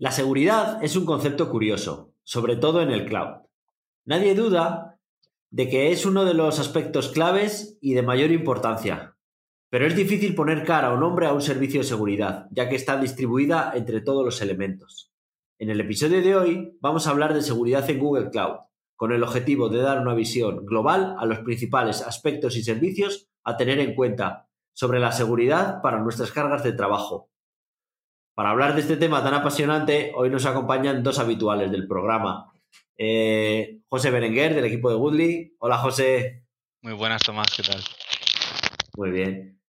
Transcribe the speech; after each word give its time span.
La 0.00 0.12
seguridad 0.12 0.78
es 0.84 0.94
un 0.94 1.04
concepto 1.04 1.50
curioso, 1.50 2.14
sobre 2.22 2.54
todo 2.54 2.82
en 2.82 2.92
el 2.92 3.04
cloud. 3.04 3.42
Nadie 4.04 4.36
duda 4.36 4.96
de 5.50 5.68
que 5.68 5.90
es 5.90 6.06
uno 6.06 6.24
de 6.24 6.34
los 6.34 6.60
aspectos 6.60 7.08
claves 7.08 7.76
y 7.80 7.94
de 7.94 8.02
mayor 8.02 8.30
importancia. 8.30 9.16
Pero 9.70 9.88
es 9.88 9.96
difícil 9.96 10.36
poner 10.36 10.62
cara 10.62 10.92
o 10.92 10.96
nombre 10.96 11.26
a 11.26 11.32
un 11.32 11.42
servicio 11.42 11.80
de 11.80 11.86
seguridad, 11.88 12.46
ya 12.52 12.68
que 12.68 12.76
está 12.76 12.96
distribuida 13.00 13.72
entre 13.74 14.00
todos 14.00 14.24
los 14.24 14.40
elementos. 14.40 15.12
En 15.58 15.68
el 15.68 15.80
episodio 15.80 16.22
de 16.22 16.36
hoy 16.36 16.78
vamos 16.80 17.08
a 17.08 17.10
hablar 17.10 17.34
de 17.34 17.42
seguridad 17.42 17.90
en 17.90 17.98
Google 17.98 18.30
Cloud, 18.30 18.58
con 18.94 19.10
el 19.10 19.24
objetivo 19.24 19.68
de 19.68 19.82
dar 19.82 20.00
una 20.00 20.14
visión 20.14 20.64
global 20.64 21.16
a 21.18 21.26
los 21.26 21.40
principales 21.40 22.02
aspectos 22.02 22.56
y 22.56 22.62
servicios 22.62 23.28
a 23.42 23.56
tener 23.56 23.80
en 23.80 23.96
cuenta 23.96 24.48
sobre 24.74 25.00
la 25.00 25.10
seguridad 25.10 25.82
para 25.82 25.98
nuestras 25.98 26.30
cargas 26.30 26.62
de 26.62 26.72
trabajo. 26.72 27.30
Para 28.38 28.50
hablar 28.50 28.76
de 28.76 28.82
este 28.82 28.96
tema 28.96 29.20
tan 29.20 29.34
apasionante, 29.34 30.12
hoy 30.14 30.30
nos 30.30 30.46
acompañan 30.46 31.02
dos 31.02 31.18
habituales 31.18 31.72
del 31.72 31.88
programa. 31.88 32.52
Eh, 32.96 33.80
José 33.88 34.12
Berenguer, 34.12 34.54
del 34.54 34.66
equipo 34.66 34.90
de 34.90 34.94
Woodley. 34.94 35.56
Hola, 35.58 35.76
José. 35.78 36.44
Muy 36.82 36.92
buenas, 36.92 37.20
Tomás, 37.20 37.48
¿qué 37.56 37.64
tal? 37.64 37.82
Muy 38.96 39.10
bien. 39.10 39.60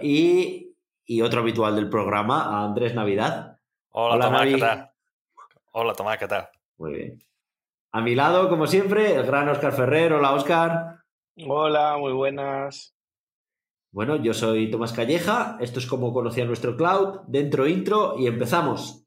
Y, 0.00 0.72
otro 1.20 1.40
habitual 1.40 1.76
del 1.76 1.90
programa, 1.90 2.64
Andrés 2.64 2.94
Navidad. 2.94 3.58
Hola, 3.90 4.24
Tomás, 4.24 4.46
¿qué 4.46 4.56
tal? 4.56 4.90
Hola, 5.72 5.92
Tomás, 5.92 6.16
¿qué 6.16 6.26
tal? 6.26 6.48
Muy 6.78 6.94
bien. 6.94 7.22
A 7.92 8.00
mi 8.00 8.14
lado, 8.14 8.48
como 8.48 8.66
siempre, 8.66 9.14
el 9.14 9.26
gran 9.26 9.46
Oscar 9.50 9.74
Ferrer. 9.74 10.14
Hola, 10.14 10.32
Oscar. 10.32 11.00
Hola, 11.46 11.98
muy 11.98 12.14
buenas. 12.14 12.95
Bueno, 13.96 14.16
yo 14.16 14.34
soy 14.34 14.70
Tomás 14.70 14.92
Calleja. 14.92 15.56
Esto 15.58 15.78
es 15.78 15.86
como 15.86 16.12
conocía 16.12 16.44
nuestro 16.44 16.76
cloud. 16.76 17.20
Dentro 17.28 17.66
intro 17.66 18.16
y 18.18 18.26
empezamos. 18.26 19.06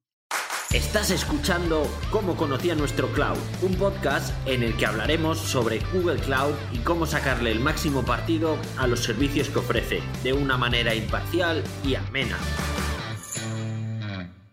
Estás 0.73 1.11
escuchando 1.11 1.83
Cómo 2.09 2.35
conocía 2.35 2.73
nuestro 2.73 3.07
cloud, 3.09 3.37
un 3.61 3.75
podcast 3.75 4.35
en 4.47 4.63
el 4.63 4.75
que 4.77 4.87
hablaremos 4.87 5.37
sobre 5.37 5.79
Google 5.93 6.19
Cloud 6.19 6.55
y 6.73 6.79
cómo 6.79 7.05
sacarle 7.05 7.51
el 7.51 7.59
máximo 7.59 8.03
partido 8.03 8.57
a 8.79 8.87
los 8.87 9.01
servicios 9.01 9.49
que 9.49 9.59
ofrece, 9.59 9.99
de 10.23 10.33
una 10.33 10.57
manera 10.57 10.95
imparcial 10.95 11.63
y 11.85 11.93
amena. 11.93 12.39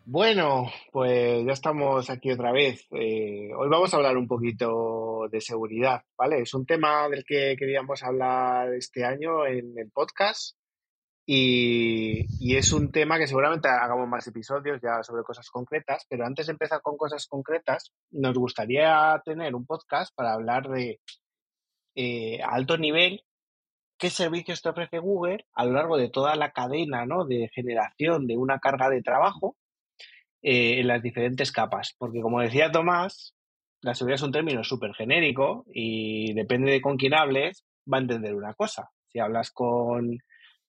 Bueno, 0.09 0.71
pues 0.93 1.45
ya 1.45 1.53
estamos 1.53 2.11
aquí 2.11 2.31
otra 2.31 2.53
vez. 2.53 2.87
Eh, 2.93 3.51
hoy 3.57 3.69
vamos 3.69 3.93
a 3.93 3.97
hablar 3.97 4.17
un 4.17 4.29
poquito 4.29 5.27
de 5.29 5.41
seguridad, 5.41 6.05
¿vale? 6.17 6.43
Es 6.43 6.55
un 6.55 6.65
tema 6.65 7.09
del 7.09 7.25
que 7.25 7.57
queríamos 7.59 8.05
hablar 8.05 8.73
este 8.75 9.05
año 9.05 9.45
en 9.47 9.77
el 9.77 9.91
podcast 9.91 10.57
y, 11.27 12.25
y, 12.39 12.57
es 12.57 12.73
un 12.73 12.93
tema 12.93 13.19
que 13.19 13.27
seguramente 13.27 13.69
hagamos 13.69 14.07
más 14.09 14.25
episodios 14.29 14.81
ya 14.81 15.03
sobre 15.03 15.25
cosas 15.25 15.51
concretas, 15.51 16.07
pero 16.09 16.25
antes 16.25 16.47
de 16.47 16.53
empezar 16.53 16.83
con 16.83 16.97
cosas 16.97 17.27
concretas, 17.27 17.93
nos 18.13 18.39
gustaría 18.39 19.20
tener 19.25 19.57
un 19.57 19.67
podcast 19.67 20.15
para 20.15 20.35
hablar 20.35 20.69
de 20.69 21.01
eh, 21.97 22.41
a 22.43 22.51
alto 22.55 22.79
nivel 22.79 23.25
qué 23.98 24.11
servicios 24.11 24.63
te 24.63 24.69
ofrece 24.69 25.01
Google 25.01 25.47
a 25.53 25.65
lo 25.65 25.73
largo 25.73 25.97
de 25.97 26.11
toda 26.11 26.37
la 26.37 26.53
cadena 26.53 27.07
¿no? 27.07 27.25
de 27.25 27.51
generación 27.53 28.29
de 28.29 28.37
una 28.37 28.61
carga 28.61 28.89
de 28.89 29.03
trabajo 29.03 29.57
eh, 30.42 30.81
en 30.81 30.89
las 30.89 31.03
diferentes 31.03 31.53
capas. 31.53 31.95
Porque 31.98 32.20
como 32.20 32.41
decía 32.41 32.70
Tomás, 32.70 33.34
la 33.83 33.95
seguridad 33.95 34.17
es 34.17 34.23
un 34.23 34.33
término 34.33 34.65
súper 34.65 34.95
genérico 34.95 35.65
y 35.73 36.33
depende 36.34 36.73
de 36.73 36.81
con 36.81 36.97
quién 36.97 37.15
hables, 37.15 37.65
va 37.92 37.98
a 37.98 38.01
entender 38.01 38.34
una 38.34 38.55
cosa. 38.55 38.91
Si 39.09 39.19
hablas 39.19 39.51
con, 39.51 40.19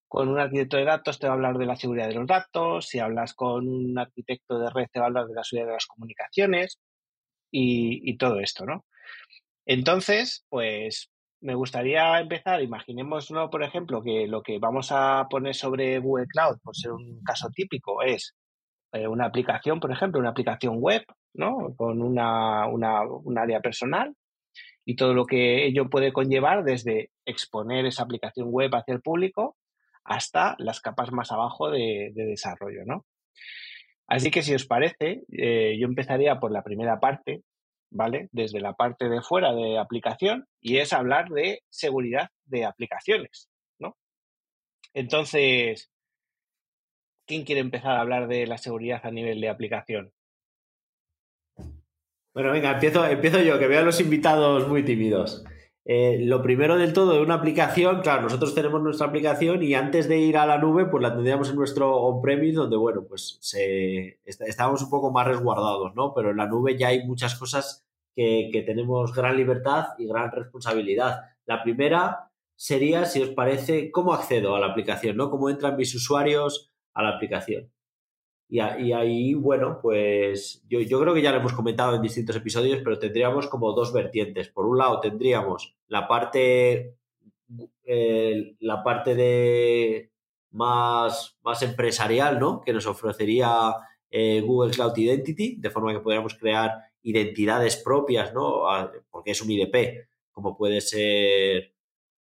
con 0.08 0.30
un 0.30 0.40
arquitecto 0.40 0.78
de 0.78 0.86
datos, 0.86 1.20
te 1.20 1.28
va 1.28 1.34
a 1.34 1.36
hablar 1.36 1.58
de 1.58 1.66
la 1.66 1.76
seguridad 1.76 2.08
de 2.08 2.16
los 2.16 2.28
datos. 2.28 2.88
Si 2.88 3.00
hablas 3.00 3.34
con 3.34 3.68
un 3.68 3.98
arquitecto 3.98 4.60
de 4.60 4.70
red, 4.70 4.88
te 4.92 5.00
va 5.00 5.06
a 5.06 5.08
hablar 5.08 5.28
de 5.28 5.36
la 5.36 5.44
seguridad 5.44 5.68
de 5.68 5.74
las 5.74 5.88
comunicaciones 5.88 6.80
y, 7.52 8.10
y 8.10 8.18
todo 8.18 8.40
esto, 8.40 8.66
¿no? 8.66 8.86
Entonces, 9.66 10.46
pues 10.50 11.12
me 11.42 11.56
gustaría 11.56 12.20
empezar, 12.20 12.62
imaginemos, 12.62 13.32
¿no? 13.32 13.50
por 13.50 13.64
ejemplo, 13.64 14.02
que 14.02 14.28
lo 14.28 14.42
que 14.42 14.60
vamos 14.60 14.92
a 14.92 15.28
poner 15.30 15.56
sobre 15.56 16.00
Google 16.00 16.28
Cloud, 16.28 16.58
por 16.64 16.76
ser 16.76 16.92
un 16.92 17.22
caso 17.24 17.50
típico, 17.50 18.02
es 18.02 18.36
eh, 18.94 19.08
una 19.08 19.26
aplicación, 19.26 19.80
por 19.80 19.92
ejemplo, 19.92 20.20
una 20.20 20.30
aplicación 20.30 20.78
web, 20.80 21.04
¿no? 21.34 21.76
Con 21.76 22.02
una, 22.02 22.68
una, 22.68 23.04
un 23.04 23.38
área 23.38 23.60
personal 23.60 24.16
y 24.86 24.96
todo 24.96 25.14
lo 25.14 25.26
que 25.26 25.66
ello 25.66 25.90
puede 25.90 26.14
conllevar 26.14 26.64
desde 26.64 27.12
exponer 27.26 27.86
esa 27.86 28.04
aplicación 28.04 28.48
web 28.50 28.74
hacia 28.74 28.94
el 28.94 29.02
público 29.02 29.58
hasta 30.06 30.56
las 30.60 30.80
capas 30.80 31.12
más 31.12 31.32
abajo 31.34 31.70
de, 31.70 32.14
desarrollo, 32.16 32.86
¿no? 32.86 33.06
Así 34.08 34.32
que 34.32 34.42
si 34.42 34.56
os 34.56 34.66
parece, 34.66 35.24
eh, 35.38 35.76
yo 35.78 35.86
empezaría 35.86 36.40
por 36.40 36.54
la 36.54 36.64
primera 36.64 37.02
parte, 37.02 37.44
¿vale? 37.92 38.30
Desde 38.32 38.62
la 38.62 38.74
parte 38.74 39.10
de 39.10 39.22
fuera 39.22 39.54
de 39.54 39.78
aplicación 39.78 40.48
y 40.62 40.78
es 40.78 40.94
hablar 40.94 41.28
de 41.28 41.64
seguridad 41.70 42.30
de 42.46 42.64
aplicaciones, 42.64 43.50
¿no? 43.80 43.98
Entonces, 44.94 45.92
¿Quién 47.28 47.44
quiere 47.44 47.60
empezar 47.60 47.92
a 47.92 48.00
hablar 48.00 48.30
de 48.30 48.48
la 48.48 48.58
seguridad 48.58 49.02
a 49.04 49.12
nivel 49.12 49.42
de 49.42 49.50
aplicación? 49.50 50.14
Bueno, 52.34 52.52
venga, 52.52 52.72
empiezo, 52.72 53.42
yo, 53.42 53.60
que 53.60 53.68
veo 53.68 53.82
a 53.82 53.84
los 53.84 54.00
invitados 54.00 54.68
muy 54.70 54.86
tímidos. 54.86 55.44
Eh, 55.84 56.20
lo 56.22 56.42
primero 56.42 56.78
del 56.78 56.94
todo 56.94 57.14
de 57.14 57.22
una 57.22 57.34
aplicación, 57.34 58.02
claro, 58.02 58.22
nosotros 58.22 58.56
tenemos 58.56 58.82
nuestra 58.82 59.08
aplicación 59.08 59.62
y 59.62 59.74
antes 59.74 60.08
de 60.08 60.20
ir 60.20 60.38
a 60.38 60.46
la 60.46 60.58
nube, 60.58 60.86
pues 60.86 61.02
la 61.02 61.14
tendríamos 61.14 61.50
en 61.50 61.56
nuestro 61.56 61.98
on-premise, 61.98 62.56
donde, 62.56 62.78
bueno, 62.78 63.04
pues 63.08 63.40
estábamos 64.24 64.82
un 64.84 64.90
poco 64.90 65.12
más 65.12 65.28
resguardados, 65.28 65.96
¿no? 65.96 66.14
Pero 66.14 66.32
en 66.32 66.38
la 66.38 66.48
nube 66.48 66.78
ya 66.78 66.90
hay 66.90 67.06
muchas 67.06 67.36
cosas 67.36 67.86
que 68.16 68.64
tenemos 68.66 69.14
gran 69.14 69.36
libertad 69.36 69.88
y 69.98 70.08
gran 70.08 70.32
responsabilidad. 70.32 71.22
La 71.46 71.62
primera 71.62 72.32
sería, 72.56 73.06
si 73.06 73.22
os 73.22 73.30
parece, 73.30 73.92
cómo 73.92 74.14
accedo 74.14 74.56
a 74.56 74.60
la 74.60 74.68
aplicación, 74.68 75.18
¿no? 75.18 75.30
Cómo 75.30 75.50
entran 75.50 75.76
mis 75.76 75.94
usuarios, 75.94 76.72
a 76.98 77.04
la 77.04 77.10
aplicación. 77.10 77.72
Y, 78.50 78.60
ahí, 78.60 79.34
bueno, 79.34 79.80
pues 79.82 80.64
yo, 80.70 80.80
yo, 80.80 81.02
creo 81.02 81.14
que 81.14 81.22
ya 81.22 81.32
lo 81.32 81.40
hemos 81.40 81.54
comentado 81.54 81.96
en 81.96 82.02
distintos 82.02 82.36
episodios, 82.36 82.80
pero 82.84 82.98
tendríamos 82.98 83.48
como 83.48 83.74
dos 83.74 83.94
vertientes. 83.94 84.48
Por 84.50 84.66
un 84.66 84.78
lado, 84.78 85.00
tendríamos 85.02 85.76
la 85.88 86.08
parte, 86.08 86.96
eh, 87.84 88.56
la 88.60 88.84
parte 88.84 89.16
de 89.16 90.12
más, 90.52 91.38
más 91.44 91.62
empresarial, 91.62 92.40
¿no? 92.40 92.62
Que 92.62 92.74
nos 92.74 92.88
ofrecería 92.88 93.74
eh, 94.10 94.42
Google 94.42 94.72
Cloud 94.72 94.98
Identity, 94.98 95.58
de 95.58 95.70
forma 95.70 95.94
que 95.94 96.00
podríamos 96.00 96.34
crear 96.36 96.72
identidades 97.04 97.76
propias, 97.78 98.34
¿no? 98.34 98.64
Porque 99.12 99.32
es 99.32 99.42
un 99.42 99.52
IDP, 99.52 100.08
como 100.32 100.58
puede 100.58 100.80
ser 100.82 101.74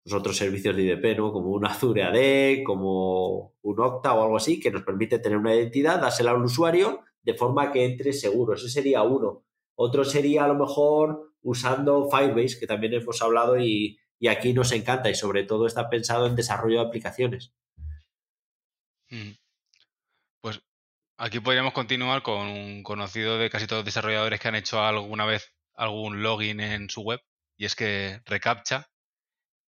los 0.04 0.14
otros 0.14 0.36
servicios 0.36 0.74
de 0.74 0.82
IDP, 0.82 1.16
¿no? 1.16 1.32
Como 1.32 1.50
un 1.50 1.64
Azure 1.64 2.02
AD, 2.02 2.64
como 2.64 3.54
un 3.62 3.80
Okta 3.80 4.14
o 4.14 4.22
algo 4.22 4.36
así, 4.36 4.58
que 4.58 4.70
nos 4.70 4.82
permite 4.82 5.18
tener 5.18 5.38
una 5.38 5.54
identidad, 5.54 6.00
dársela 6.00 6.32
al 6.32 6.42
usuario 6.42 7.00
de 7.22 7.34
forma 7.34 7.70
que 7.70 7.84
entre 7.84 8.12
seguro. 8.12 8.54
Ese 8.54 8.68
sería 8.68 9.02
uno. 9.02 9.44
Otro 9.74 10.04
sería 10.04 10.44
a 10.44 10.48
lo 10.48 10.54
mejor 10.54 11.32
usando 11.42 12.08
Firebase, 12.10 12.58
que 12.58 12.66
también 12.66 12.94
hemos 12.94 13.22
hablado 13.22 13.58
y, 13.58 13.98
aquí 14.28 14.52
nos 14.52 14.70
encanta 14.72 15.10
y 15.10 15.14
sobre 15.14 15.44
todo 15.44 15.66
está 15.66 15.88
pensado 15.88 16.26
en 16.26 16.36
desarrollo 16.36 16.80
de 16.80 16.86
aplicaciones. 16.86 17.52
Mm. 19.10 19.32
Pues 20.40 20.60
aquí 21.16 21.40
podríamos 21.40 21.72
continuar 21.72 22.22
con 22.22 22.48
un 22.48 22.82
conocido 22.82 23.38
de 23.38 23.50
casi 23.50 23.66
todos 23.66 23.80
los 23.80 23.86
desarrolladores 23.86 24.40
que 24.40 24.48
han 24.48 24.54
hecho 24.54 24.80
alguna 24.80 25.26
vez 25.26 25.52
algún 25.74 26.22
login 26.22 26.60
en 26.60 26.90
su 26.90 27.02
web 27.02 27.20
y 27.56 27.64
es 27.64 27.74
que 27.74 28.20
reCAPTCHA 28.26 28.91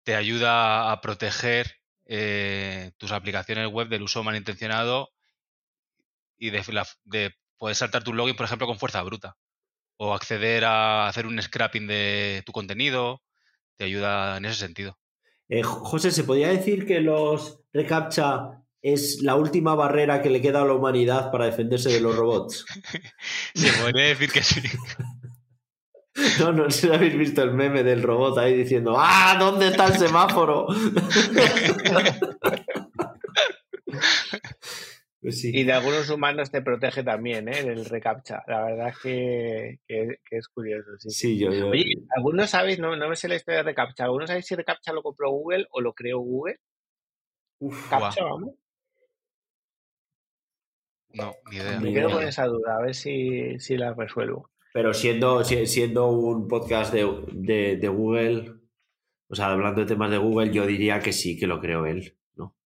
te 0.04 0.15
ayuda 0.15 0.92
a 0.92 1.00
proteger 1.00 1.81
eh, 2.06 2.92
tus 2.98 3.12
aplicaciones 3.12 3.66
web 3.69 3.88
del 3.88 4.03
uso 4.03 4.22
malintencionado 4.22 5.10
y 6.37 6.50
de, 6.50 7.34
poder 7.56 7.76
saltar 7.76 8.04
tu 8.04 8.12
login, 8.12 8.37
por 8.37 8.44
ejemplo, 8.44 8.66
con 8.66 8.78
fuerza 8.78 9.03
bruta. 9.03 9.37
O 9.96 10.12
acceder 10.12 10.64
a 10.64 11.08
hacer 11.08 11.26
un 11.26 11.40
scrapping 11.40 11.87
de 11.87 12.43
tu 12.44 12.52
contenido. 12.52 13.23
Te 13.76 13.84
ayuda 13.84 14.37
en 14.37 14.44
ese 14.44 14.56
sentido. 14.56 14.99
Eh, 15.49 15.62
José, 15.62 16.11
¿se 16.11 16.25
podría 16.25 16.49
decir 16.49 16.87
que 16.87 17.00
los 17.00 17.61
reCAPTCHA 17.73 18.62
es 18.82 19.23
la 19.23 19.37
última 19.37 19.75
barrera 19.75 20.20
que 20.20 20.31
le 20.31 20.43
queda 20.43 20.62
a 20.62 20.64
la 20.64 20.75
humanidad 20.75 21.31
para 21.31 21.46
defenderse 21.46 21.90
de 21.90 22.00
los 22.00 22.14
robots? 22.14 22.67
Se 23.55 23.73
podría 23.81 24.08
decir 24.08 24.31
que 24.31 24.43
sí. 24.43 24.61
No, 26.38 26.52
no 26.52 26.70
sé 26.70 26.87
si 26.87 26.93
habéis 26.93 27.16
visto 27.16 27.43
el 27.43 27.52
meme 27.52 27.82
del 27.82 28.02
robot 28.02 28.38
ahí 28.38 28.55
diciendo 28.56 28.94
¡Ah! 28.96 29.37
¿Dónde 29.38 29.69
está 29.69 29.87
el 29.87 29.94
semáforo? 29.94 30.66
Pues 35.25 35.40
sí. 35.40 35.52
Y 35.55 35.64
de 35.64 35.72
algunos 35.72 36.11
humanos 36.11 36.50
te 36.50 36.61
protege 36.61 37.02
también, 37.02 37.49
¿eh? 37.49 37.62
Del 37.62 37.87
recaptcha. 37.87 38.43
La 38.46 38.62
verdad 38.62 38.88
es 38.88 38.99
que, 38.99 39.78
es 40.31 40.49
curioso. 40.49 40.90
Sí, 40.99 41.11
sí 41.11 41.38
yo, 41.38 41.50
yo, 41.50 41.69
Oye, 41.69 41.94
¿algunos 42.14 42.50
sabéis? 42.50 42.78
No, 42.78 42.94
no 42.94 43.08
me 43.08 43.16
sé 43.16 43.28
la 43.28 43.37
historia 43.37 43.61
de 43.61 43.70
recaptcha. 43.70 44.05
¿Algunos 44.05 44.28
sabéis 44.28 44.44
si 44.44 44.55
recaptcha 44.55 44.93
lo 44.93 45.02
compró 45.02 45.31
Google 45.31 45.66
o 45.70 45.81
lo 45.81 45.94
creó 45.94 46.19
Google? 46.19 46.58
Uf, 47.58 47.88
captcha, 47.88 48.22
vamos. 48.22 48.50
No, 51.14 51.34
ni 51.50 51.56
idea. 51.56 51.81
Me 51.81 51.94
quedo 51.94 52.11
con 52.11 52.22
esa 52.22 52.44
duda, 52.44 52.76
a 52.76 52.82
ver 52.82 52.94
si, 52.94 53.58
si 53.61 53.78
la 53.78 53.94
resuelvo. 53.94 54.50
Pero 54.75 54.93
siendo, 54.93 55.44
si- 55.44 55.67
siendo 55.69 56.09
un 56.09 56.49
podcast 56.49 56.93
de, 56.93 57.09
de- 57.32 57.76
de 57.76 57.88
Google, 57.88 58.55
o 59.29 59.35
sea, 59.37 59.53
hablando 59.53 59.81
de 59.82 59.87
temas 59.87 60.11
de 60.11 60.19
Google, 60.19 60.53
yo 60.53 60.67
diría 60.67 60.99
que 60.99 61.12
sí, 61.12 61.38
que 61.38 61.47
lo 61.47 61.61
creo 61.61 61.87
él, 61.87 62.17
¿no? 62.35 62.56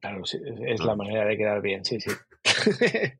Claro, 0.00 0.24
sí, 0.24 0.38
es 0.68 0.78
la 0.84 0.94
manera 0.94 1.24
de 1.24 1.36
quedar 1.36 1.60
bien, 1.60 1.84
sí, 1.84 1.98
sí. 2.00 2.10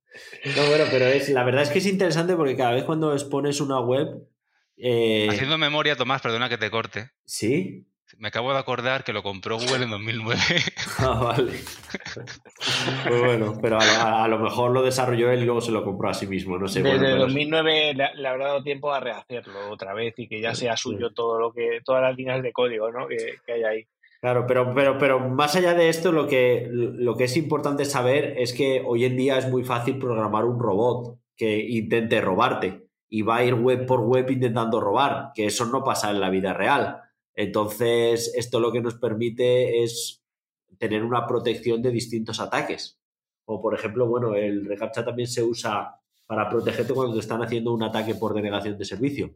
No, 0.57 0.67
bueno, 0.69 0.85
pero 0.93 1.07
es, 1.07 1.29
la 1.31 1.43
verdad 1.43 1.63
es 1.65 1.71
que 1.71 1.79
es 1.81 1.87
interesante 1.87 2.37
porque 2.37 2.57
cada 2.57 2.71
vez 2.73 2.85
cuando 2.85 3.13
expones 3.13 3.61
una 3.61 3.81
web, 3.81 4.07
eh, 4.77 5.27
Haciendo 5.29 5.59
memoria, 5.59 5.97
Tomás, 5.97 6.23
perdona 6.23 6.49
que 6.49 6.57
te 6.59 6.71
corte. 6.71 7.11
¿sí? 7.25 7.85
Me 8.19 8.29
acabo 8.29 8.53
de 8.53 8.59
acordar 8.59 9.05
que 9.05 9.13
lo 9.13 9.23
compró 9.23 9.57
Google 9.59 9.85
en 9.85 9.91
2009. 9.91 10.39
Ah, 10.99 11.21
vale. 11.23 11.53
Pues 13.09 13.21
bueno, 13.21 13.59
pero 13.61 13.79
a, 13.81 13.85
lo- 13.85 13.93
a- 13.93 14.25
a 14.25 14.29
lo 14.29 14.39
mejor 14.39 14.71
lo 14.71 14.83
desarrolló 14.83 15.31
él 15.31 15.43
y 15.43 15.45
luego 15.45 15.61
se 15.61 15.73
lo 15.73 15.85
compró 15.85 16.09
a 16.09 16.15
sí 16.15 16.27
mismo, 16.27 16.57
no 16.59 16.69
sé. 16.69 16.81
bueno, 16.83 16.99
Desde 17.01 17.13
pero- 17.15 17.23
2009 17.25 17.95
le, 17.95 18.15
le 18.15 18.29
habrá 18.29 18.47
dado 18.47 18.63
tiempo 18.63 18.93
a 18.93 19.01
rehacerlo 19.01 19.71
otra 19.71 19.93
vez 19.95 20.15
y 20.19 20.29
que 20.29 20.41
ya 20.41 20.55
sea 20.55 20.77
suyo 20.77 21.13
todo 21.13 21.39
lo 21.39 21.53
que, 21.53 21.81
todas 21.85 22.03
las 22.03 22.17
líneas 22.17 22.43
de 22.43 22.53
código 22.53 22.91
¿no? 22.93 23.07
que, 23.09 23.17
que 23.45 23.53
hay 23.53 23.65
ahí. 23.65 23.87
Claro, 24.21 24.47
pero, 24.47 24.73
pero, 24.75 24.97
pero 24.99 25.21
más 25.21 25.55
allá 25.57 25.75
de 25.75 25.89
esto, 25.89 26.11
lo 26.13 26.27
que, 26.27 26.67
lo 26.71 27.17
que 27.17 27.25
es 27.25 27.37
importante 27.37 27.85
saber 27.85 28.35
es 28.39 28.53
que 28.55 28.83
hoy 28.87 29.05
en 29.05 29.17
día 29.17 29.37
es 29.37 29.49
muy 29.51 29.65
fácil 29.65 29.99
programar 29.99 30.45
un 30.45 30.59
robot 30.61 31.19
que 31.37 31.59
intente 31.59 32.21
robarte 32.21 32.87
y 33.11 33.23
va 33.23 33.37
a 33.39 33.45
ir 33.45 33.55
web 33.55 33.85
por 33.85 34.01
web 34.01 34.31
intentando 34.31 34.81
robar, 34.81 35.31
que 35.35 35.47
eso 35.47 35.67
no 35.67 35.85
pasa 35.85 36.11
en 36.11 36.21
la 36.21 36.31
vida 36.31 36.55
real. 36.55 37.01
Entonces, 37.35 38.33
esto 38.37 38.61
lo 38.61 38.73
que 38.73 38.81
nos 38.81 38.95
permite 38.95 39.83
es 39.83 40.23
tener 40.79 41.03
una 41.05 41.27
protección 41.27 41.83
de 41.83 41.91
distintos 41.91 42.41
ataques. 42.41 42.99
O, 43.47 43.61
por 43.61 43.75
ejemplo, 43.75 44.07
bueno, 44.07 44.35
el 44.35 44.65
reCAPTCHA 44.67 45.05
también 45.05 45.29
se 45.29 45.43
usa 45.43 46.01
para 46.27 46.49
protegerte 46.49 46.95
cuando 46.95 47.15
te 47.15 47.21
están 47.21 47.43
haciendo 47.43 47.73
un 47.73 47.83
ataque 47.83 48.15
por 48.15 48.35
denegación 48.35 48.79
de 48.79 48.85
servicio 48.85 49.35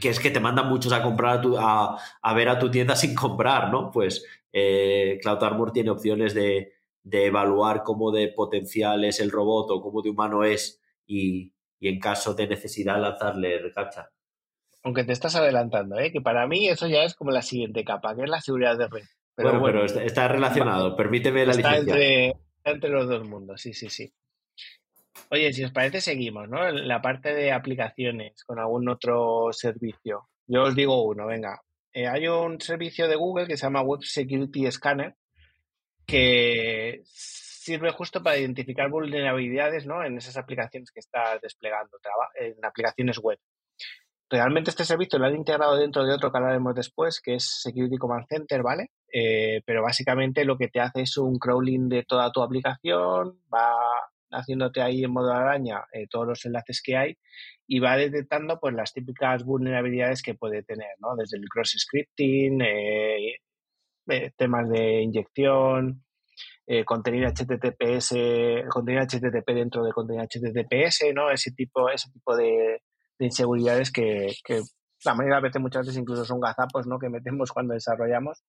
que 0.00 0.08
es 0.08 0.18
que 0.18 0.30
te 0.30 0.40
mandan 0.40 0.68
muchos 0.68 0.92
a 0.92 1.02
comprar 1.02 1.38
a, 1.38 1.40
tu- 1.40 1.56
a, 1.58 1.96
a 2.20 2.34
ver 2.34 2.48
a 2.48 2.58
tu 2.58 2.70
tienda 2.70 2.96
sin 2.96 3.14
comprar, 3.14 3.70
¿no? 3.70 3.90
Pues 3.92 4.24
eh, 4.52 5.18
Cloud 5.22 5.42
Armor 5.44 5.72
tiene 5.72 5.90
opciones 5.90 6.34
de, 6.34 6.72
de 7.04 7.26
evaluar 7.26 7.84
cómo 7.84 8.10
de 8.10 8.28
potencial 8.28 9.04
es 9.04 9.20
el 9.20 9.30
robot 9.30 9.70
o 9.70 9.80
cómo 9.80 10.02
de 10.02 10.10
humano 10.10 10.42
es 10.42 10.80
y, 11.06 11.52
y 11.78 11.88
en 11.88 12.00
caso 12.00 12.34
de 12.34 12.48
necesidad 12.48 13.00
lanzarle 13.00 13.58
recaptcha. 13.60 14.10
Aunque 14.86 15.02
te 15.02 15.12
estás 15.12 15.34
adelantando, 15.34 15.98
¿eh? 15.98 16.12
que 16.12 16.20
para 16.20 16.46
mí 16.46 16.68
eso 16.68 16.86
ya 16.86 17.02
es 17.02 17.16
como 17.16 17.32
la 17.32 17.42
siguiente 17.42 17.84
capa, 17.84 18.14
que 18.14 18.22
es 18.22 18.30
la 18.30 18.40
seguridad 18.40 18.78
de 18.78 18.86
red. 18.86 19.02
Pero 19.34 19.48
bueno, 19.48 19.60
bueno, 19.60 19.80
pero 19.84 20.04
está, 20.06 20.28
relacionado. 20.28 20.96
Permíteme 20.96 21.44
la 21.44 21.50
está 21.50 21.70
licencia. 21.72 21.94
entre, 21.94 22.26
está 22.28 22.70
entre 22.70 22.90
los 22.90 23.08
dos 23.08 23.28
mundos, 23.28 23.60
sí, 23.60 23.72
sí, 23.72 23.90
sí. 23.90 24.12
Oye, 25.32 25.52
si 25.52 25.64
os 25.64 25.72
parece, 25.72 26.00
seguimos, 26.00 26.48
¿no? 26.48 26.70
La 26.70 27.02
parte 27.02 27.34
de 27.34 27.50
aplicaciones 27.50 28.44
con 28.44 28.60
algún 28.60 28.88
otro 28.88 29.48
servicio. 29.50 30.28
Yo 30.46 30.62
os 30.62 30.76
digo 30.76 31.02
uno, 31.02 31.26
venga. 31.26 31.60
Eh, 31.92 32.06
hay 32.06 32.28
un 32.28 32.60
servicio 32.60 33.08
de 33.08 33.16
Google 33.16 33.48
que 33.48 33.56
se 33.56 33.66
llama 33.66 33.82
Web 33.82 34.02
Security 34.04 34.70
Scanner 34.70 35.16
que 36.06 37.02
sirve 37.06 37.90
justo 37.90 38.22
para 38.22 38.38
identificar 38.38 38.88
vulnerabilidades 38.88 39.84
¿no? 39.84 40.04
en 40.04 40.16
esas 40.16 40.36
aplicaciones 40.36 40.92
que 40.92 41.00
estás 41.00 41.40
desplegando, 41.40 41.98
en 42.36 42.64
aplicaciones 42.64 43.18
web. 43.18 43.40
Realmente 44.28 44.70
este 44.70 44.84
servicio 44.84 45.18
lo 45.18 45.26
han 45.26 45.36
integrado 45.36 45.76
dentro 45.76 46.04
de 46.04 46.12
otro 46.12 46.32
que 46.32 46.38
hablaremos 46.38 46.74
después, 46.74 47.20
que 47.20 47.36
es 47.36 47.60
Security 47.62 47.96
Command 47.96 48.26
Center, 48.28 48.62
¿vale? 48.62 48.90
Eh, 49.12 49.62
pero 49.64 49.82
básicamente 49.82 50.44
lo 50.44 50.58
que 50.58 50.68
te 50.68 50.80
hace 50.80 51.02
es 51.02 51.16
un 51.16 51.38
crawling 51.38 51.88
de 51.88 52.02
toda 52.02 52.32
tu 52.32 52.42
aplicación, 52.42 53.40
va 53.52 53.72
haciéndote 54.32 54.82
ahí 54.82 55.04
en 55.04 55.12
modo 55.12 55.32
araña 55.32 55.84
eh, 55.92 56.06
todos 56.10 56.26
los 56.26 56.44
enlaces 56.44 56.82
que 56.82 56.96
hay 56.96 57.16
y 57.66 57.80
va 57.80 57.96
detectando 57.96 58.58
pues 58.60 58.74
las 58.74 58.92
típicas 58.92 59.44
vulnerabilidades 59.44 60.22
que 60.22 60.34
puede 60.34 60.62
tener, 60.62 60.90
¿no? 61.00 61.16
Desde 61.16 61.38
el 61.38 61.48
cross 61.48 61.74
scripting, 61.78 62.60
eh, 62.62 63.36
eh, 64.08 64.30
temas 64.36 64.68
de 64.68 65.02
inyección, 65.02 66.04
eh, 66.66 66.84
contenido 66.84 67.28
HTTPS, 67.28 68.68
contenido 68.68 69.04
HTTP 69.04 69.52
dentro 69.52 69.84
de 69.84 69.92
contenido 69.92 70.24
HTTPS, 70.24 71.12
¿no? 71.14 71.30
Ese 71.30 71.52
tipo, 71.52 71.88
ese 71.90 72.10
tipo 72.10 72.36
de, 72.36 72.82
de 73.18 73.26
inseguridades 73.26 73.90
que, 73.90 74.34
que 74.44 74.62
la 75.04 75.14
mayoría 75.14 75.36
de 75.36 75.42
veces, 75.42 75.62
muchas 75.62 75.86
veces 75.86 76.00
incluso 76.00 76.24
son 76.24 76.40
gazapos, 76.40 76.86
¿no? 76.86 76.98
Que 76.98 77.08
metemos 77.08 77.52
cuando 77.52 77.74
desarrollamos, 77.74 78.42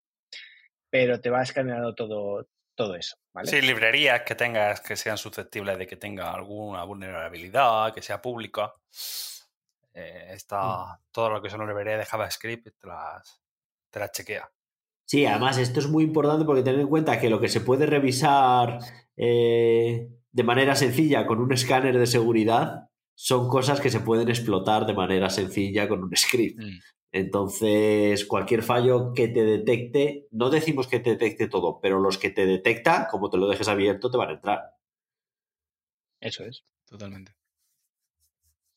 pero 0.89 1.19
te 1.19 1.29
va 1.29 1.43
escaneando 1.43 1.93
todo, 1.93 2.47
todo 2.75 2.95
eso, 2.95 3.17
¿vale? 3.33 3.49
Sí, 3.49 3.61
librerías 3.61 4.21
que 4.21 4.35
tengas 4.35 4.81
que 4.81 4.95
sean 4.95 5.17
susceptibles 5.17 5.77
de 5.77 5.87
que 5.87 5.97
tenga 5.97 6.31
alguna 6.31 6.83
vulnerabilidad, 6.83 7.93
que 7.93 8.01
sea 8.01 8.21
pública. 8.21 8.73
Eh, 9.93 10.33
está 10.33 10.99
todo 11.11 11.29
lo 11.29 11.41
que 11.41 11.49
son 11.49 11.67
librerías 11.67 11.99
de 11.99 12.05
JavaScript 12.05 12.67
te 12.79 12.87
las, 12.87 13.41
te 13.89 13.99
las 13.99 14.11
chequea. 14.11 14.49
Sí, 15.05 15.25
además 15.25 15.57
esto 15.57 15.79
es 15.79 15.87
muy 15.87 16.03
importante 16.03 16.45
porque 16.45 16.61
tener 16.61 16.81
en 16.81 16.89
cuenta 16.89 17.19
que 17.19 17.29
lo 17.29 17.39
que 17.39 17.47
se 17.47 17.61
puede 17.61 17.85
revisar 17.85 18.79
eh, 19.15 20.09
de 20.31 20.43
manera 20.43 20.75
sencilla 20.75 21.25
con 21.25 21.39
un 21.39 21.53
escáner 21.53 21.97
de 21.97 22.05
seguridad 22.05 22.89
son 23.19 23.49
cosas 23.49 23.81
que 23.81 23.89
se 23.89 23.99
pueden 23.99 24.29
explotar 24.29 24.85
de 24.85 24.93
manera 24.93 25.31
sencilla 25.31 25.87
con 25.87 26.03
un 26.03 26.15
script. 26.15 26.61
Mm. 26.61 26.79
Entonces, 27.11 28.27
cualquier 28.27 28.61
fallo 28.61 29.11
que 29.15 29.27
te 29.27 29.43
detecte, 29.43 30.27
no 30.29 30.51
decimos 30.51 30.87
que 30.87 30.99
te 30.99 31.11
detecte 31.11 31.47
todo, 31.47 31.79
pero 31.81 31.99
los 31.99 32.19
que 32.19 32.29
te 32.29 32.45
detecta, 32.45 33.07
como 33.09 33.31
te 33.31 33.37
lo 33.37 33.47
dejes 33.47 33.67
abierto, 33.69 34.11
te 34.11 34.17
van 34.17 34.29
a 34.29 34.33
entrar. 34.33 34.59
Eso 36.19 36.43
es. 36.43 36.63
Totalmente. 36.85 37.33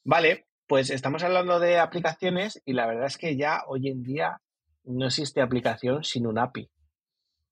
Vale, 0.04 0.46
pues 0.66 0.88
estamos 0.88 1.22
hablando 1.22 1.60
de 1.60 1.78
aplicaciones 1.78 2.62
y 2.64 2.72
la 2.72 2.86
verdad 2.86 3.06
es 3.06 3.18
que 3.18 3.36
ya 3.36 3.64
hoy 3.66 3.88
en 3.88 4.02
día 4.02 4.40
no 4.84 5.04
existe 5.04 5.42
aplicación 5.42 6.02
sin 6.02 6.26
un 6.26 6.38
API, 6.38 6.70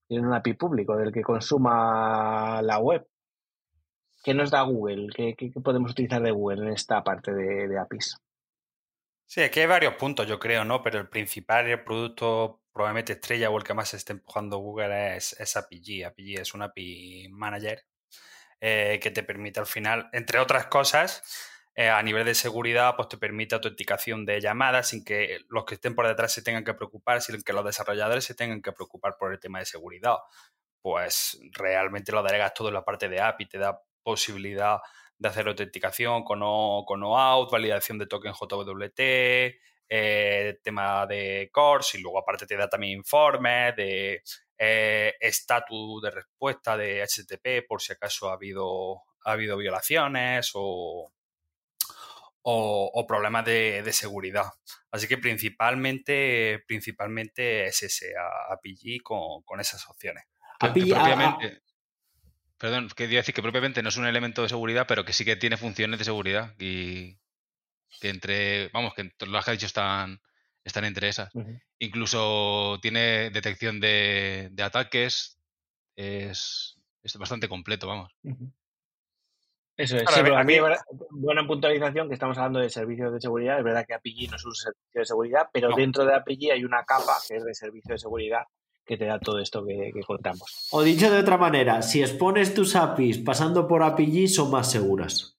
sin 0.09 0.25
un 0.25 0.33
API 0.33 0.55
público 0.55 0.97
del 0.97 1.13
que 1.13 1.21
consuma 1.21 2.63
la 2.63 2.79
web. 2.79 3.07
¿Qué 4.23 4.35
nos 4.35 4.51
da 4.51 4.63
Google? 4.63 5.09
¿Qué, 5.15 5.53
podemos 5.63 5.93
utilizar 5.93 6.23
de 6.23 6.31
Google 6.31 6.67
en 6.67 6.73
esta 6.73 7.03
parte 7.03 7.33
de, 7.33 7.79
APIs? 7.79 8.17
Sí, 9.27 9.43
aquí 9.43 9.61
hay 9.61 9.67
varios 9.67 9.95
puntos, 9.95 10.27
yo 10.27 10.39
creo, 10.39 10.65
¿no? 10.65 10.83
Pero 10.83 10.99
el 10.99 11.09
principal 11.09 11.69
y 11.69 11.73
el 11.73 11.85
producto 11.85 12.63
probablemente 12.73 13.13
estrella 13.13 13.51
o 13.51 13.59
el 13.59 13.65
que 13.65 13.75
más 13.75 13.93
está 13.95 14.13
empujando 14.13 14.59
Google 14.59 15.17
es, 15.17 15.39
es 15.39 15.57
API. 15.57 16.05
API 16.05 16.35
es 16.37 16.55
un 16.55 16.63
API 16.63 17.29
Manager 17.31 17.85
eh, 18.61 18.99
que 19.03 19.11
te 19.11 19.23
permite 19.23 19.61
al 19.61 19.67
final, 19.67 20.09
entre 20.13 20.39
otras 20.41 20.67
cosas, 20.67 21.23
eh, 21.75 21.89
a 21.89 22.03
nivel 22.03 22.25
de 22.25 22.35
seguridad, 22.35 22.97
pues 22.97 23.09
te 23.09 23.19
permite 23.19 23.55
autenticación 23.55 24.27
de 24.27 24.41
llamadas 24.41 24.89
sin 24.89 25.05
que 25.05 25.39
los 25.49 25.65
que 25.65 25.77
estén 25.77 25.95
por 25.95 26.09
detrás 26.09 26.33
se 26.33 26.43
tengan 26.43 26.65
que 26.65 26.75
preocupar, 26.75 27.23
sin 27.23 27.41
que 27.43 27.53
los 27.53 27.65
desarrolladores 27.65 28.25
se 28.25 28.35
tengan 28.35 28.61
que 28.63 28.73
preocupar 28.73 29.17
por 29.17 29.33
el 29.33 29.39
tema 29.39 29.61
de 29.61 29.67
seguridad. 29.67 30.17
Pues 30.83 31.39
realmente 31.53 32.11
lo 32.11 32.23
delegas 32.23 32.53
todo 32.55 32.69
en 32.69 32.75
la 32.75 32.85
parte 32.85 33.09
de 33.09 33.21
API, 33.21 33.47
te 33.47 33.59
da 33.59 33.81
posibilidad 34.09 34.79
de 35.19 35.29
hacer 35.29 35.47
autenticación 35.49 36.25
con, 36.25 36.41
o, 36.43 36.85
con 36.87 37.03
OAuth, 37.03 37.51
validación 37.51 37.99
de 37.99 38.07
token 38.07 38.33
JWT, 38.33 39.01
eh, 39.91 40.59
tema 40.63 41.07
de 41.07 41.51
cores 41.53 41.95
y 41.95 42.01
luego 42.01 42.19
aparte 42.19 42.47
te 42.47 42.57
da 42.57 42.69
también 42.69 42.99
informes 42.99 43.77
de 43.77 44.23
eh, 44.57 45.15
estatus 45.21 46.03
de 46.03 46.11
respuesta 46.11 46.77
de 46.77 47.03
HTTP 47.03 47.67
por 47.69 47.83
si 47.83 47.93
acaso 47.93 48.31
ha 48.31 48.35
habido, 48.35 49.03
ha 49.25 49.33
habido 49.33 49.59
violaciones 49.59 50.53
o, 50.55 51.13
o, 52.43 52.91
o 52.95 53.07
problemas 53.07 53.45
de, 53.45 53.83
de, 53.83 53.93
seguridad. 53.93 54.47
Así 54.91 55.07
que 55.07 55.19
principalmente, 55.19 56.65
principalmente 56.67 57.67
es 57.67 57.83
ese 57.83 58.15
API 58.51 59.01
con, 59.01 59.43
con 59.43 59.61
esas 59.61 59.87
opciones. 59.87 60.25
Perdón, 62.59 62.89
quería 62.95 63.21
decir 63.21 63.35
que 63.35 63.43
propiamente 63.43 63.83
no 63.83 63.89
es 63.89 63.97
un 63.97 64.07
elemento 64.07 64.43
de 64.43 64.49
seguridad, 64.49 64.87
pero 64.89 65.05
que 65.05 65.13
sí 65.13 65.25
que 65.25 65.37
tiene 65.37 65.57
funciones 65.57 65.99
de 65.99 66.05
seguridad 66.05 66.55
y 66.59 67.17
que 68.01 68.11
entre, 68.11 68.69
vamos, 68.69 68.95
que 68.95 69.11
las 69.27 69.45
que 69.45 69.51
has 69.51 69.57
dicho 69.57 69.67
están, 69.67 70.21
están 70.65 70.85
entre 70.85 71.09
esas. 71.09 71.35
Uh 71.35 71.41
-huh. 71.41 71.63
Incluso 71.79 72.79
tiene 72.83 73.31
detección 73.31 73.81
de, 73.81 74.49
de 74.51 74.63
ataques, 74.63 75.39
es, 75.97 76.79
es, 77.03 77.17
bastante 77.17 77.49
completo, 77.49 77.87
vamos. 77.87 78.13
Uh 78.23 78.31
-huh. 78.31 78.53
Eso 79.77 79.97
es, 79.97 80.03
sí, 80.11 80.21
a 80.21 80.43
mí, 80.43 80.57
buena 81.11 81.47
puntualización 81.47 82.09
que 82.09 82.15
estamos 82.15 82.37
hablando 82.37 82.59
de 82.59 82.69
servicios 82.69 83.13
de 83.13 83.21
seguridad. 83.21 83.59
Es 83.59 83.65
verdad 83.65 83.87
que 83.87 83.95
API 83.95 84.27
no 84.27 84.35
es 84.35 84.45
un 84.45 84.55
servicio 84.55 85.01
de 85.01 85.05
seguridad, 85.07 85.49
pero 85.53 85.71
no. 85.71 85.77
dentro 85.77 86.05
de 86.05 86.17
API 86.17 86.51
hay 86.51 86.65
una 86.65 86.85
capa 86.85 87.17
que 87.29 87.37
es 87.37 87.45
de 87.45 87.55
servicio 87.55 87.93
de 87.93 87.99
seguridad 87.99 88.43
que 88.89 88.97
te 88.97 89.05
da 89.05 89.21
todo 89.21 89.39
esto 89.39 89.65
que, 89.65 89.91
que, 89.93 90.01
contamos. 90.01 90.67
O 90.71 90.83
dicho 90.83 91.11
de 91.11 91.19
otra 91.19 91.37
manera, 91.37 91.83
si 91.83 92.01
expones 92.01 92.55
tus 92.55 92.75
APIs 92.75 93.19
pasando 93.19 93.69
por 93.69 93.83
API, 93.83 94.27
son 94.27 94.51
más 94.51 94.71
seguras. 94.71 95.39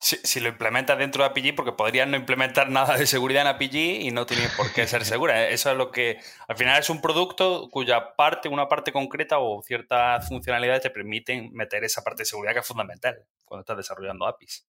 Si, 0.00 0.40
lo 0.40 0.48
implementas 0.48 0.98
dentro 0.98 1.22
de 1.22 1.30
APG, 1.30 1.54
porque 1.54 1.72
podrías 1.72 2.08
no 2.08 2.16
implementar 2.16 2.70
nada 2.70 2.96
de 2.96 3.06
seguridad 3.06 3.42
en 3.42 3.48
APG 3.48 3.74
y 4.02 4.10
no 4.10 4.26
tiene 4.26 4.48
por 4.56 4.72
qué 4.72 4.86
ser 4.88 5.04
segura. 5.04 5.48
Eso 5.48 5.70
es 5.70 5.76
lo 5.76 5.92
que. 5.92 6.18
Al 6.48 6.56
final 6.56 6.80
es 6.80 6.90
un 6.90 7.00
producto 7.00 7.68
cuya 7.70 8.16
parte, 8.16 8.48
una 8.48 8.66
parte 8.66 8.92
concreta 8.92 9.38
o 9.38 9.62
ciertas 9.62 10.26
funcionalidades 10.26 10.82
te 10.82 10.90
permiten 10.90 11.52
meter 11.52 11.84
esa 11.84 12.02
parte 12.02 12.22
de 12.22 12.26
seguridad 12.26 12.52
que 12.52 12.60
es 12.60 12.66
fundamental 12.66 13.24
cuando 13.44 13.60
estás 13.60 13.76
desarrollando 13.76 14.26
APIs. 14.26 14.66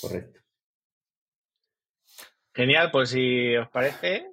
Correcto. 0.00 0.40
Genial, 2.54 2.90
pues 2.90 3.10
si 3.10 3.54
os 3.54 3.68
parece, 3.68 4.26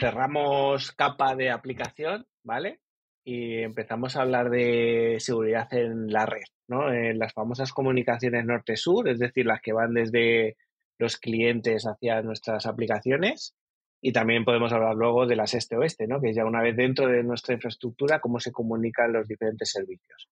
cerramos 0.00 0.92
capa 0.92 1.36
de 1.36 1.50
aplicación, 1.50 2.26
¿vale? 2.42 2.80
Y 3.22 3.58
empezamos 3.58 4.16
a 4.16 4.22
hablar 4.22 4.50
de 4.50 5.16
seguridad 5.18 5.72
en 5.74 6.08
la 6.08 6.26
red. 6.26 6.42
En 6.68 7.18
las 7.18 7.34
famosas 7.34 7.72
comunicaciones 7.72 8.44
norte-sur, 8.44 9.08
es 9.08 9.18
decir, 9.18 9.44
las 9.44 9.60
que 9.60 9.72
van 9.72 9.92
desde 9.92 10.56
los 10.98 11.18
clientes 11.18 11.84
hacia 11.84 12.22
nuestras 12.22 12.66
aplicaciones. 12.66 13.54
Y 14.02 14.12
también 14.12 14.44
podemos 14.46 14.72
hablar 14.72 14.94
luego 14.94 15.26
de 15.26 15.36
las 15.36 15.52
este-oeste, 15.52 16.06
¿no? 16.06 16.20
Que 16.20 16.32
ya 16.32 16.46
una 16.46 16.62
vez 16.62 16.74
dentro 16.74 17.06
de 17.06 17.22
nuestra 17.22 17.54
infraestructura, 17.54 18.20
cómo 18.20 18.40
se 18.40 18.50
comunican 18.50 19.12
los 19.12 19.28
diferentes 19.28 19.70
servicios. 19.70 20.28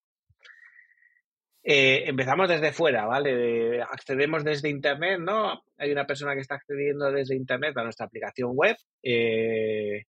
Eh, 1.71 2.09
empezamos 2.09 2.49
desde 2.49 2.73
fuera, 2.73 3.05
¿vale? 3.05 3.83
accedemos 3.83 4.43
desde 4.43 4.71
Internet, 4.71 5.21
¿no? 5.21 5.65
Hay 5.77 5.93
una 5.93 6.07
persona 6.07 6.33
que 6.33 6.41
está 6.41 6.55
accediendo 6.55 7.13
desde 7.13 7.37
Internet 7.37 7.77
a 7.77 7.85
nuestra 7.85 8.07
aplicación 8.07 8.53
web. 8.55 8.75
Eh, 9.03 10.07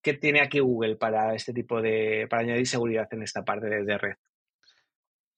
¿Qué 0.00 0.14
tiene 0.14 0.40
aquí 0.40 0.60
Google 0.60 0.94
para 0.94 1.34
este 1.34 1.52
tipo 1.52 1.82
de, 1.82 2.28
para 2.30 2.42
añadir 2.42 2.68
seguridad 2.68 3.08
en 3.10 3.24
esta 3.24 3.44
parte 3.44 3.66
de 3.66 3.98
red? 3.98 4.14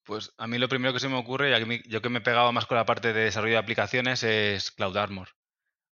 Pues 0.05 0.35
a 0.37 0.47
mí 0.47 0.59
lo 0.59 0.69
primero 0.69 0.93
que 0.93 1.01
se 1.01 1.09
me 1.09 1.17
ocurre, 1.17 1.59
y 1.59 1.89
yo 1.89 2.03
que 2.03 2.11
me 2.11 2.19
he 2.19 2.23
pegado 2.23 2.53
más 2.53 2.67
con 2.67 2.77
la 2.77 2.85
parte 2.85 3.15
de 3.15 3.23
desarrollo 3.23 3.55
de 3.55 3.61
aplicaciones, 3.61 4.23
es 4.23 4.71
Cloud 4.73 4.99
Armor. 4.99 5.29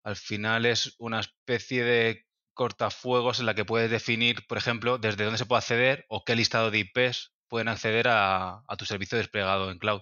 Al 0.04 0.18
final 0.18 0.68
es 0.68 0.94
una 1.00 1.22
especie 1.22 1.84
de 1.84 2.28
cortafuegos 2.54 3.40
en 3.40 3.48
la 3.48 3.56
que 3.56 3.66
puedes 3.66 3.90
definir, 3.90 4.46
por 4.46 4.60
ejemplo, 4.60 5.00
desde 5.00 5.24
dónde 5.24 5.40
se 5.40 5.48
puede 5.48 5.62
acceder 5.62 6.06
o 6.10 6.24
qué 6.24 6.36
listado 6.36 6.70
de 6.70 6.78
IPs 6.78 7.34
pueden 7.50 7.68
acceder 7.68 8.08
a, 8.08 8.64
tu 8.78 8.86
servicio 8.86 9.18
desplegado 9.18 9.72
en 9.72 9.80
cloud. 9.80 10.02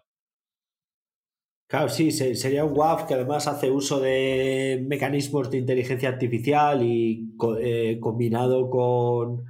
Claro, 1.69 1.89
sí, 1.89 2.11
sería 2.11 2.63
un 2.63 2.77
WAF 2.77 3.07
que 3.07 3.13
además 3.15 3.47
hace 3.47 3.69
uso 3.69 3.99
de 3.99 4.85
mecanismos 4.87 5.51
de 5.51 5.57
inteligencia 5.57 6.09
artificial 6.09 6.81
y 6.81 7.33
eh, 7.59 7.97
combinado 7.99 8.69
con 8.69 9.43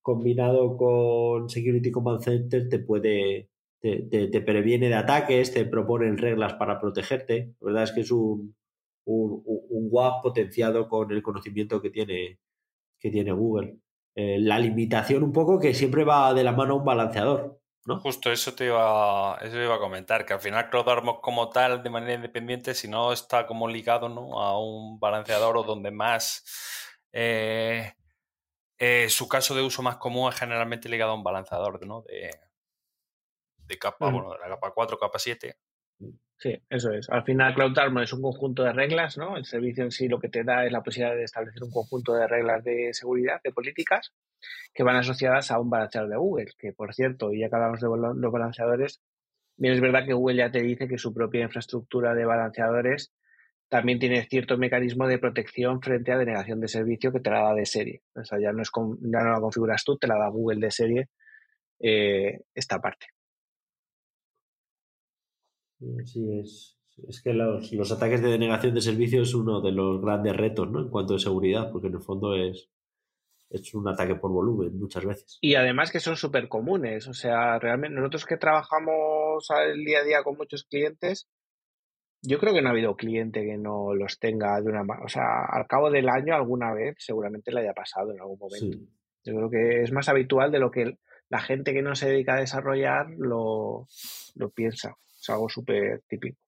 combinado 0.00 0.76
con 0.76 1.48
Security 1.48 1.90
Command 1.90 2.22
Center 2.22 2.68
te 2.68 2.78
puede 2.78 3.50
te, 3.80 4.40
previene 4.40 4.88
de 4.88 4.94
ataques, 4.94 5.52
te 5.52 5.64
proponen 5.64 6.18
reglas 6.18 6.54
para 6.54 6.80
protegerte. 6.80 7.54
La 7.60 7.66
verdad 7.66 7.84
es 7.84 7.92
que 7.92 8.00
es 8.00 8.10
un, 8.10 8.54
un, 9.04 9.88
WAP 9.90 10.22
potenciado 10.22 10.88
con 10.88 11.10
el 11.12 11.22
conocimiento 11.22 11.80
que 11.80 11.90
tiene, 11.90 12.38
que 12.98 13.10
tiene 13.10 13.32
Google. 13.32 13.78
Eh, 14.18 14.38
la 14.40 14.58
limitación 14.58 15.22
un 15.22 15.32
poco 15.32 15.60
que 15.60 15.74
siempre 15.74 16.02
va 16.02 16.32
de 16.32 16.42
la 16.42 16.52
mano 16.52 16.72
a 16.72 16.76
un 16.78 16.84
balanceador. 16.84 17.60
¿no? 17.84 18.00
Justo 18.00 18.32
eso 18.32 18.54
te 18.54 18.64
iba, 18.64 19.38
eso 19.42 19.62
iba 19.62 19.74
a 19.74 19.78
comentar, 19.78 20.24
que 20.24 20.32
al 20.32 20.40
final 20.40 20.70
CloudArmor 20.70 21.20
como 21.20 21.50
tal, 21.50 21.82
de 21.82 21.90
manera 21.90 22.14
independiente, 22.14 22.74
si 22.74 22.88
no 22.88 23.12
está 23.12 23.46
como 23.46 23.68
ligado 23.68 24.08
¿no? 24.08 24.40
a 24.40 24.58
un 24.58 24.98
balanceador 24.98 25.58
o 25.58 25.62
donde 25.62 25.90
más... 25.90 26.44
Eh, 27.12 27.92
eh, 28.78 29.08
su 29.08 29.28
caso 29.28 29.54
de 29.54 29.62
uso 29.62 29.82
más 29.82 29.96
común 29.96 30.30
es 30.30 30.38
generalmente 30.38 30.88
ligado 30.88 31.12
a 31.12 31.14
un 31.14 31.24
balanceador 31.24 31.86
¿no? 31.86 32.02
de, 32.02 32.30
de 33.58 33.78
capa, 33.78 34.10
bueno, 34.10 34.32
de 34.32 34.38
la 34.38 34.48
capa 34.48 34.72
4, 34.74 34.98
capa 34.98 35.18
7. 35.18 35.58
Sí, 36.38 36.54
eso 36.68 36.90
es. 36.92 37.08
Al 37.08 37.24
final, 37.24 37.54
Cloud 37.54 37.78
Armor 37.78 38.02
es 38.02 38.12
un 38.12 38.20
conjunto 38.20 38.62
de 38.62 38.72
reglas, 38.72 39.16
¿no? 39.16 39.36
El 39.38 39.46
servicio 39.46 39.84
en 39.84 39.90
sí 39.90 40.06
lo 40.06 40.20
que 40.20 40.28
te 40.28 40.44
da 40.44 40.66
es 40.66 40.72
la 40.72 40.82
posibilidad 40.82 41.16
de 41.16 41.24
establecer 41.24 41.62
un 41.64 41.70
conjunto 41.70 42.12
de 42.12 42.26
reglas 42.26 42.62
de 42.62 42.92
seguridad, 42.92 43.40
de 43.42 43.52
políticas, 43.52 44.12
que 44.74 44.82
van 44.82 44.96
asociadas 44.96 45.50
a 45.50 45.58
un 45.58 45.70
balanceador 45.70 46.10
de 46.10 46.16
Google, 46.16 46.52
que 46.58 46.72
por 46.74 46.94
cierto, 46.94 47.32
ya 47.32 47.48
que 47.48 47.56
hablamos 47.56 47.80
de 47.80 47.88
los 47.88 48.32
balanceadores, 48.32 49.00
bien 49.56 49.74
es 49.74 49.80
verdad 49.80 50.04
que 50.04 50.12
Google 50.12 50.36
ya 50.36 50.50
te 50.50 50.62
dice 50.62 50.88
que 50.88 50.98
su 50.98 51.14
propia 51.14 51.42
infraestructura 51.42 52.14
de 52.14 52.26
balanceadores 52.26 53.12
también 53.68 53.98
tiene 53.98 54.26
cierto 54.26 54.58
mecanismo 54.58 55.08
de 55.08 55.18
protección 55.18 55.80
frente 55.80 56.12
a 56.12 56.18
denegación 56.18 56.60
de 56.60 56.68
servicio 56.68 57.12
que 57.12 57.20
te 57.20 57.30
la 57.30 57.42
da 57.42 57.54
de 57.54 57.66
serie. 57.66 58.02
O 58.14 58.24
sea, 58.24 58.38
ya 58.38 58.52
no, 58.52 58.62
es 58.62 58.70
ya 59.00 59.20
no 59.22 59.32
la 59.32 59.40
configuras 59.40 59.84
tú, 59.84 59.96
te 59.96 60.06
la 60.06 60.18
da 60.18 60.28
Google 60.28 60.60
de 60.60 60.70
serie 60.70 61.08
eh, 61.80 62.40
esta 62.54 62.80
parte. 62.80 63.06
Sí, 66.04 66.40
es, 66.40 66.78
es 67.08 67.22
que 67.22 67.32
los, 67.32 67.72
los, 67.72 67.92
ataques 67.92 68.22
de 68.22 68.30
denegación 68.30 68.74
de 68.74 68.80
servicio 68.80 69.22
es 69.22 69.34
uno 69.34 69.60
de 69.60 69.72
los 69.72 70.00
grandes 70.00 70.36
retos, 70.36 70.70
¿no? 70.70 70.80
En 70.80 70.88
cuanto 70.88 71.14
a 71.14 71.18
seguridad, 71.18 71.70
porque 71.70 71.88
en 71.88 71.94
el 71.94 72.00
fondo 72.00 72.34
es, 72.34 72.70
es 73.50 73.74
un 73.74 73.86
ataque 73.88 74.14
por 74.14 74.30
volumen 74.30 74.78
muchas 74.78 75.04
veces. 75.04 75.38
Y 75.40 75.54
además 75.54 75.90
que 75.90 76.00
son 76.00 76.16
súper 76.16 76.48
comunes, 76.48 77.06
o 77.08 77.14
sea, 77.14 77.58
realmente 77.58 77.96
nosotros 77.96 78.24
que 78.24 78.36
trabajamos 78.36 79.50
al 79.50 79.84
día 79.84 80.00
a 80.00 80.04
día 80.04 80.22
con 80.22 80.36
muchos 80.36 80.64
clientes, 80.64 81.28
yo 82.22 82.38
creo 82.38 82.54
que 82.54 82.62
no 82.62 82.68
ha 82.68 82.72
habido 82.72 82.96
cliente 82.96 83.44
que 83.44 83.56
no 83.56 83.94
los 83.94 84.18
tenga 84.18 84.60
de 84.60 84.68
una 84.68 84.82
o 85.04 85.08
sea, 85.08 85.44
al 85.48 85.66
cabo 85.66 85.90
del 85.90 86.08
año 86.08 86.34
alguna 86.34 86.72
vez 86.72 86.96
seguramente 86.98 87.52
le 87.52 87.60
haya 87.60 87.74
pasado 87.74 88.12
en 88.12 88.20
algún 88.20 88.38
momento. 88.38 88.78
Yo 89.24 89.34
creo 89.34 89.50
que 89.50 89.82
es 89.82 89.92
más 89.92 90.08
habitual 90.08 90.50
de 90.50 90.58
lo 90.58 90.70
que 90.70 90.98
la 91.28 91.40
gente 91.40 91.72
que 91.72 91.82
no 91.82 91.94
se 91.94 92.08
dedica 92.08 92.34
a 92.34 92.40
desarrollar 92.40 93.06
lo, 93.18 93.86
lo 94.34 94.50
piensa. 94.50 94.96
Es 95.26 95.30
algo 95.30 95.48
súper 95.48 96.02
típico. 96.06 96.38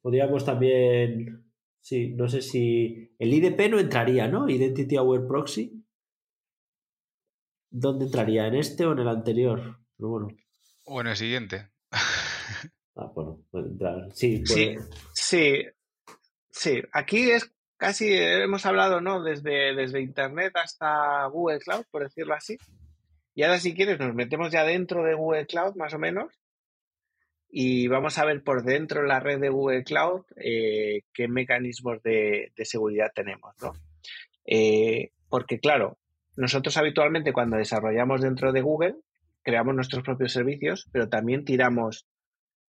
Podríamos 0.00 0.44
también, 0.44 1.44
sí, 1.80 2.10
no 2.10 2.28
sé 2.28 2.40
si 2.40 3.16
el 3.18 3.34
IDP 3.34 3.68
no 3.68 3.80
entraría, 3.80 4.28
¿no? 4.28 4.48
Identity 4.48 4.96
Aware 4.96 5.26
Proxy. 5.26 5.84
¿Dónde 7.68 8.04
entraría? 8.04 8.46
¿En 8.46 8.54
este 8.54 8.86
o 8.86 8.92
en 8.92 9.00
el 9.00 9.08
anterior? 9.08 9.80
bueno. 9.98 10.28
O 10.84 11.00
en 11.00 11.08
el 11.08 11.16
siguiente. 11.16 11.72
ah, 11.90 13.10
bueno, 13.12 13.42
puede 13.50 13.70
entrar. 13.70 14.08
Sí, 14.12 14.46
sí, 14.46 14.76
sí, 15.14 15.64
sí. 16.50 16.82
Aquí 16.92 17.32
es 17.32 17.52
casi, 17.76 18.06
hemos 18.12 18.66
hablado, 18.66 19.00
¿no? 19.00 19.20
Desde, 19.24 19.74
desde 19.74 20.00
Internet 20.00 20.52
hasta 20.54 21.26
Google 21.26 21.58
Cloud, 21.58 21.86
por 21.90 22.04
decirlo 22.04 22.34
así. 22.34 22.56
Y 23.34 23.42
ahora, 23.42 23.58
si 23.58 23.74
quieres, 23.74 23.98
nos 23.98 24.14
metemos 24.14 24.52
ya 24.52 24.62
dentro 24.62 25.02
de 25.02 25.14
Google 25.14 25.46
Cloud, 25.46 25.74
más 25.74 25.92
o 25.92 25.98
menos, 25.98 26.43
y 27.56 27.86
vamos 27.86 28.18
a 28.18 28.24
ver 28.24 28.42
por 28.42 28.64
dentro 28.64 29.02
de 29.02 29.06
la 29.06 29.20
red 29.20 29.38
de 29.38 29.48
Google 29.48 29.84
Cloud 29.84 30.22
eh, 30.34 31.02
qué 31.12 31.28
mecanismos 31.28 32.02
de, 32.02 32.50
seguridad 32.64 33.12
tenemos, 33.14 33.54
¿no? 33.62 33.74
Eh, 34.44 35.12
porque 35.28 35.60
claro, 35.60 35.96
nosotros 36.36 36.76
habitualmente 36.76 37.32
cuando 37.32 37.56
desarrollamos 37.56 38.22
dentro 38.22 38.52
de 38.52 38.60
Google, 38.60 38.96
creamos 39.40 39.76
nuestros 39.76 40.02
propios 40.02 40.32
servicios, 40.32 40.88
pero 40.90 41.08
también 41.08 41.44
tiramos 41.44 42.08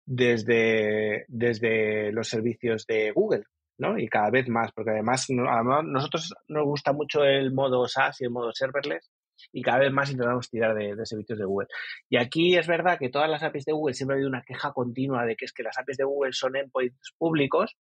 desde, 0.06 1.24
desde 1.30 2.12
los 2.12 2.28
servicios 2.28 2.86
de 2.86 3.12
Google, 3.12 3.46
¿no? 3.78 3.98
Y 3.98 4.10
cada 4.10 4.30
vez 4.30 4.50
más, 4.50 4.74
porque 4.74 4.92
además, 4.92 5.26
además 5.30 5.86
nosotros 5.86 6.34
nos 6.50 6.66
gusta 6.66 6.92
mucho 6.92 7.24
el 7.24 7.54
modo 7.54 7.88
SaaS 7.88 8.20
y 8.20 8.26
el 8.26 8.32
modo 8.32 8.52
serverless, 8.52 9.10
y 9.52 9.62
cada 9.62 9.80
vez 9.80 9.92
más 9.92 10.12
intentamos 10.12 10.50
tirar 10.50 10.76
de, 10.76 11.06
servicios 11.06 11.40
de 11.40 11.46
Google. 11.46 11.68
Y 12.10 12.18
aquí 12.18 12.58
es 12.58 12.68
verdad 12.68 12.98
que 13.00 13.10
todas 13.10 13.30
las 13.30 13.44
APIs 13.44 13.66
de 13.66 13.74
Google 13.74 13.94
siempre 13.94 14.14
ha 14.14 14.18
habido 14.18 14.30
una 14.30 14.44
queja 14.44 14.72
continua 14.74 15.26
de 15.26 15.36
que 15.36 15.46
es 15.46 15.54
que 15.54 15.64
las 15.64 15.78
APIs 15.78 15.98
de 15.98 16.04
Google 16.04 16.34
son 16.34 16.56
endpoints 16.56 17.14
públicos 17.18 17.76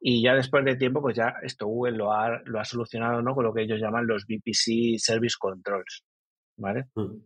y 0.00 0.22
ya 0.22 0.34
después 0.34 0.64
de 0.64 0.76
tiempo, 0.76 1.00
pues 1.00 1.16
ya 1.16 1.34
esto 1.42 1.66
Google 1.66 1.96
lo 1.96 2.12
ha, 2.12 2.40
lo 2.44 2.60
ha 2.60 2.64
solucionado 2.64 3.22
¿no? 3.22 3.34
con 3.34 3.44
lo 3.44 3.52
que 3.52 3.62
ellos 3.62 3.80
llaman 3.80 4.06
los 4.06 4.26
VPC 4.26 4.98
Service 4.98 5.36
Controls. 5.38 6.04
¿Vale? 6.58 6.84
Mm. 6.94 7.18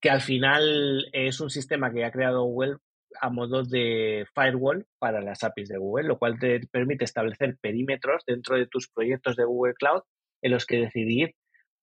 Que 0.00 0.10
al 0.10 0.20
final 0.20 1.06
es 1.12 1.40
un 1.40 1.50
sistema 1.50 1.92
que 1.92 2.04
ha 2.04 2.12
creado 2.12 2.44
Google 2.44 2.76
a 3.20 3.30
modo 3.30 3.64
de 3.64 4.26
firewall 4.34 4.86
para 4.98 5.20
las 5.20 5.42
APIs 5.42 5.68
de 5.68 5.78
Google, 5.78 6.08
lo 6.08 6.18
cual 6.18 6.38
te 6.38 6.60
permite 6.70 7.04
establecer 7.04 7.56
perímetros 7.60 8.22
dentro 8.26 8.56
de 8.56 8.66
tus 8.66 8.88
proyectos 8.88 9.34
de 9.36 9.44
Google 9.44 9.74
Cloud 9.74 10.02
en 10.42 10.52
los 10.52 10.66
que 10.66 10.78
decidir 10.78 11.34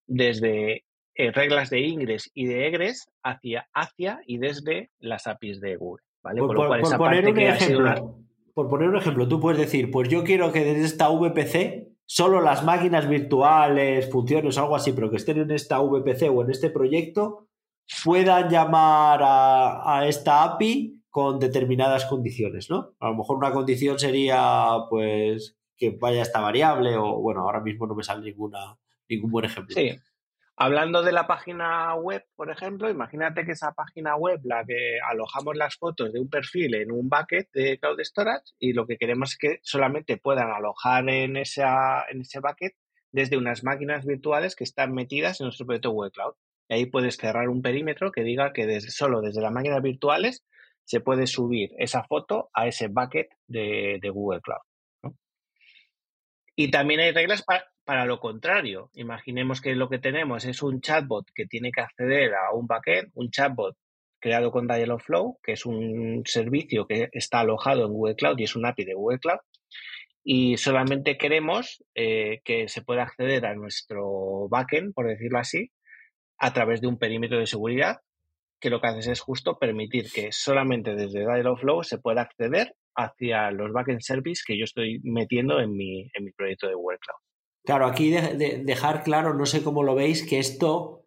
desde 0.06 0.84
eh, 1.14 1.32
reglas 1.32 1.70
de 1.70 1.80
ingres 1.80 2.30
y 2.34 2.46
de 2.46 2.66
egres 2.66 3.08
hacia, 3.22 3.68
hacia 3.72 4.20
y 4.26 4.38
desde 4.38 4.90
las 4.98 5.26
APIs 5.26 5.60
de 5.60 5.76
Google. 5.76 6.02
¿vale? 6.22 6.40
Por, 6.40 6.56
poner 6.98 7.28
un 7.28 7.38
ejemplo, 7.38 8.18
por 8.54 8.68
poner 8.68 8.88
un 8.88 8.96
ejemplo, 8.96 9.28
tú 9.28 9.40
puedes 9.40 9.58
decir, 9.58 9.90
pues 9.90 10.08
yo 10.08 10.24
quiero 10.24 10.52
que 10.52 10.64
desde 10.64 10.84
esta 10.84 11.08
VPC 11.08 11.88
solo 12.06 12.40
las 12.40 12.64
máquinas 12.64 13.08
virtuales, 13.08 14.10
funciones 14.10 14.56
o 14.56 14.62
algo 14.62 14.76
así, 14.76 14.92
pero 14.92 15.10
que 15.10 15.16
estén 15.16 15.38
en 15.38 15.50
esta 15.50 15.80
VPC 15.80 16.30
o 16.30 16.42
en 16.42 16.50
este 16.50 16.70
proyecto, 16.70 17.48
puedan 18.04 18.48
llamar 18.48 19.20
a, 19.22 19.98
a, 19.98 20.06
esta 20.06 20.44
API 20.44 21.02
con 21.10 21.38
determinadas 21.38 22.04
condiciones, 22.06 22.70
¿no? 22.70 22.94
A 23.00 23.08
lo 23.08 23.16
mejor 23.16 23.38
una 23.38 23.52
condición 23.52 23.98
sería, 23.98 24.68
pues, 24.88 25.56
que 25.76 25.90
vaya 25.90 26.22
esta 26.22 26.40
variable 26.40 26.96
o, 26.96 27.20
bueno, 27.20 27.42
ahora 27.42 27.60
mismo 27.60 27.86
no 27.86 27.94
me 27.94 28.02
sale 28.02 28.22
ninguna, 28.22 28.76
ningún 29.08 29.30
buen 29.30 29.44
ejemplo. 29.44 29.74
Sí. 29.74 29.98
Hablando 30.58 31.02
de 31.02 31.12
la 31.12 31.26
página 31.26 31.94
web, 31.96 32.24
por 32.34 32.50
ejemplo, 32.50 32.88
imagínate 32.88 33.44
que 33.44 33.52
esa 33.52 33.72
página 33.72 34.16
web, 34.16 34.40
la 34.44 34.64
que 34.64 34.98
alojamos 35.06 35.54
las 35.54 35.76
fotos 35.76 36.14
de 36.14 36.18
un 36.18 36.30
perfil 36.30 36.74
en 36.76 36.92
un 36.92 37.10
bucket 37.10 37.50
de 37.52 37.78
Cloud 37.78 38.00
Storage 38.00 38.54
y 38.58 38.72
lo 38.72 38.86
que 38.86 38.96
queremos 38.96 39.32
es 39.32 39.38
que 39.38 39.58
solamente 39.62 40.16
puedan 40.16 40.50
alojar 40.50 41.06
en, 41.10 41.36
esa, 41.36 42.06
en 42.08 42.22
ese 42.22 42.40
bucket 42.40 42.72
desde 43.12 43.36
unas 43.36 43.64
máquinas 43.64 44.06
virtuales 44.06 44.56
que 44.56 44.64
están 44.64 44.94
metidas 44.94 45.40
en 45.40 45.44
nuestro 45.44 45.66
proyecto 45.66 45.90
Google 45.90 46.10
Cloud. 46.10 46.34
Y 46.68 46.74
ahí 46.74 46.86
puedes 46.86 47.18
cerrar 47.18 47.50
un 47.50 47.60
perímetro 47.60 48.10
que 48.10 48.22
diga 48.22 48.54
que 48.54 48.80
solo 48.80 49.20
desde 49.20 49.42
las 49.42 49.52
máquinas 49.52 49.82
virtuales 49.82 50.42
se 50.84 51.00
puede 51.00 51.26
subir 51.26 51.72
esa 51.76 52.04
foto 52.04 52.48
a 52.54 52.66
ese 52.66 52.88
bucket 52.88 53.28
de, 53.46 54.00
Google 54.10 54.40
Cloud. 54.40 55.14
Y 56.54 56.70
también 56.70 57.00
hay 57.00 57.12
reglas 57.12 57.42
para, 57.42 57.66
para 57.86 58.04
lo 58.04 58.18
contrario, 58.18 58.90
imaginemos 58.94 59.60
que 59.60 59.76
lo 59.76 59.88
que 59.88 60.00
tenemos 60.00 60.44
es 60.44 60.60
un 60.60 60.80
chatbot 60.80 61.24
que 61.32 61.46
tiene 61.46 61.70
que 61.70 61.82
acceder 61.82 62.34
a 62.34 62.52
un 62.52 62.66
backend, 62.66 63.12
un 63.14 63.30
chatbot 63.30 63.76
creado 64.20 64.50
con 64.50 64.66
Dialogflow, 64.66 65.38
que 65.40 65.52
es 65.52 65.64
un 65.64 66.22
servicio 66.26 66.88
que 66.88 67.08
está 67.12 67.40
alojado 67.40 67.86
en 67.86 67.92
Google 67.92 68.16
Cloud 68.16 68.38
y 68.40 68.42
es 68.42 68.56
un 68.56 68.66
API 68.66 68.84
de 68.84 68.94
Google 68.94 69.20
Cloud, 69.20 69.38
y 70.24 70.56
solamente 70.56 71.16
queremos 71.16 71.84
eh, 71.94 72.40
que 72.44 72.66
se 72.66 72.82
pueda 72.82 73.04
acceder 73.04 73.46
a 73.46 73.54
nuestro 73.54 74.48
backend, 74.48 74.92
por 74.92 75.06
decirlo 75.06 75.38
así, 75.38 75.70
a 76.38 76.52
través 76.52 76.80
de 76.80 76.88
un 76.88 76.98
perímetro 76.98 77.38
de 77.38 77.46
seguridad, 77.46 78.00
que 78.60 78.68
lo 78.68 78.80
que 78.80 78.88
hace 78.88 79.12
es 79.12 79.20
justo 79.20 79.60
permitir 79.60 80.10
que 80.12 80.32
solamente 80.32 80.96
desde 80.96 81.20
Dialogflow 81.20 81.84
se 81.84 81.98
pueda 81.98 82.22
acceder 82.22 82.74
hacia 82.96 83.52
los 83.52 83.72
backend 83.72 84.00
service 84.00 84.42
que 84.44 84.58
yo 84.58 84.64
estoy 84.64 85.00
metiendo 85.04 85.60
en 85.60 85.70
mi, 85.76 86.10
en 86.14 86.24
mi 86.24 86.32
proyecto 86.32 86.66
de 86.66 86.74
Google 86.74 86.98
Cloud. 86.98 87.25
Claro, 87.66 87.86
aquí 87.86 88.10
de, 88.10 88.62
dejar 88.64 89.02
claro, 89.02 89.34
no 89.34 89.44
sé 89.44 89.64
cómo 89.64 89.82
lo 89.82 89.96
veis, 89.96 90.24
que 90.24 90.38
esto 90.38 91.04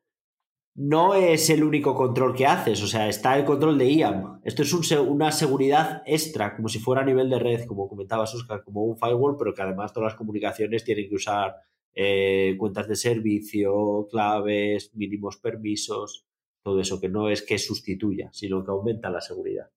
no 0.76 1.16
es 1.16 1.50
el 1.50 1.64
único 1.64 1.96
control 1.96 2.36
que 2.36 2.46
haces, 2.48 2.84
o 2.84 2.88
sea, 2.88 3.08
está 3.08 3.38
el 3.38 3.46
control 3.46 3.78
de 3.78 3.90
IAM. 3.94 4.42
Esto 4.44 4.64
es 4.64 4.74
una 4.74 5.32
seguridad 5.32 6.04
extra, 6.06 6.58
como 6.58 6.68
si 6.68 6.80
fuera 6.80 7.02
a 7.02 7.06
nivel 7.06 7.30
de 7.30 7.40
red, 7.40 7.66
como 7.66 7.88
comentabas, 7.88 8.36
Oscar, 8.36 8.62
como 8.66 8.84
un 8.84 8.98
firewall, 8.98 9.38
pero 9.38 9.54
que 9.54 9.62
además 9.62 9.94
todas 9.94 10.12
las 10.12 10.18
comunicaciones 10.18 10.84
tienen 10.84 11.08
que 11.08 11.16
usar 11.16 11.56
eh, 11.94 12.56
cuentas 12.58 12.90
de 12.90 12.98
servicio, 12.98 14.08
claves, 14.12 14.94
mínimos 14.96 15.38
permisos, 15.38 16.26
todo 16.62 16.82
eso, 16.82 17.00
que 17.00 17.08
no 17.08 17.30
es 17.30 17.42
que 17.42 17.58
sustituya, 17.58 18.30
sino 18.34 18.66
que 18.66 18.72
aumenta 18.72 19.10
la 19.10 19.22
seguridad. 19.22 19.70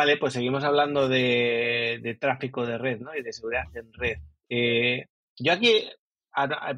Vale, 0.00 0.16
pues 0.16 0.32
seguimos 0.32 0.64
hablando 0.64 1.10
de, 1.10 2.16
tráfico 2.18 2.64
de 2.64 2.78
red 2.78 3.00
¿no? 3.00 3.14
y 3.14 3.22
de 3.22 3.34
seguridad 3.34 3.64
en 3.74 3.92
red. 3.92 4.16
Eh, 4.48 5.04
yo 5.38 5.52
aquí, 5.52 5.90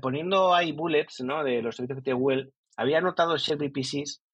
poniendo 0.00 0.52
ahí 0.52 0.72
bullets 0.72 1.20
¿no? 1.20 1.44
de 1.44 1.62
los 1.62 1.76
servicios 1.76 1.98
que 2.00 2.02
tiene 2.02 2.18
Google, 2.18 2.50
había 2.76 3.00
notado 3.00 3.36
ShareVPCs, 3.36 4.24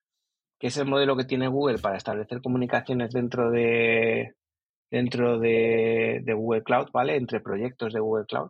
que 0.59 0.68
es 0.68 0.76
el 0.78 0.87
modelo 0.87 1.18
que 1.18 1.25
tiene 1.25 1.49
Google 1.49 1.76
para 1.80 1.99
establecer 1.99 2.40
comunicaciones 2.40 3.12
dentro 3.12 3.50
de 3.50 4.33
dentro 4.90 5.38
de, 5.38 6.25
Google 6.35 6.62
Cloud, 6.62 6.88
¿vale? 6.90 7.16
Entre 7.16 7.40
proyectos 7.40 7.92
de 7.92 8.00
Google 8.00 8.25
Cloud. 8.25 8.49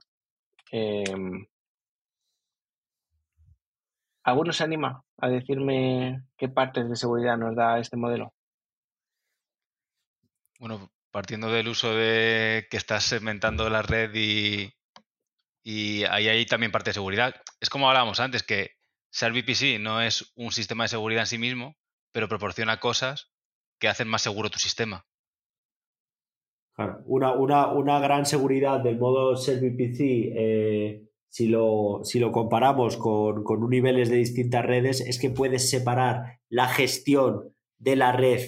Em, 0.71 1.49
¿Alguno 4.23 4.53
se 4.53 4.63
anima 4.63 5.03
a 5.17 5.29
decirme 5.29 6.23
qué 6.37 6.49
partes 6.49 6.89
de 6.89 6.95
seguridad 6.95 7.37
nos 7.37 7.57
da 7.57 7.81
este 7.81 7.97
modelo? 7.97 8.33
Bueno, 10.59 10.91
partiendo 11.11 11.53
del 11.53 11.69
uso 11.69 11.95
de 11.95 12.67
que 12.71 12.77
estás 12.77 13.05
segmentando 13.05 13.71
la 13.71 13.83
red 13.83 14.11
y, 14.15 14.73
y 15.63 16.05
ahí 16.05 16.29
hay 16.29 16.47
también 16.47 16.73
parte 16.73 16.91
de 16.91 16.95
seguridad. 16.95 17.35
Es 17.61 17.71
como 17.71 17.89
hablábamos 17.89 18.21
antes, 18.21 18.43
que 18.43 18.73
VPC 19.13 19.81
no 19.81 20.01
es 20.03 20.33
un 20.37 20.53
sistema 20.53 20.85
de 20.85 20.89
seguridad 20.89 21.23
en 21.23 21.27
sí 21.27 21.39
mismo, 21.39 21.77
pero 22.13 22.29
proporciona 22.29 22.81
cosas 22.81 23.33
que 23.79 23.89
hacen 23.89 24.09
más 24.09 24.23
seguro 24.23 24.51
tu 24.51 24.59
sistema. 24.59 25.07
Claro, 26.75 27.03
una, 27.07 27.33
una, 27.33 27.73
una 27.73 27.99
gran 28.01 28.27
seguridad 28.27 28.81
del 28.81 28.99
modo 28.99 29.37
ServVPC, 29.37 30.01
eh, 30.01 31.09
si, 31.29 31.49
lo, 31.49 32.01
si 32.05 32.19
lo 32.21 32.31
comparamos 32.31 32.97
con, 32.97 33.43
con 33.43 33.69
niveles 33.69 34.11
de 34.11 34.17
distintas 34.17 34.65
redes, 34.65 35.01
es 35.01 35.19
que 35.19 35.31
puedes 35.31 35.71
separar 35.71 36.41
la 36.49 36.69
gestión 36.69 37.55
de 37.79 37.97
la 37.97 38.13
red 38.13 38.41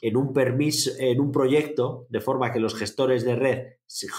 en 0.00 0.16
un 0.16 0.32
permiso, 0.32 0.90
en 0.98 1.20
un 1.20 1.32
proyecto, 1.32 2.06
de 2.08 2.20
forma 2.20 2.52
que 2.52 2.60
los 2.60 2.74
gestores 2.74 3.24
de 3.24 3.36
red 3.36 3.58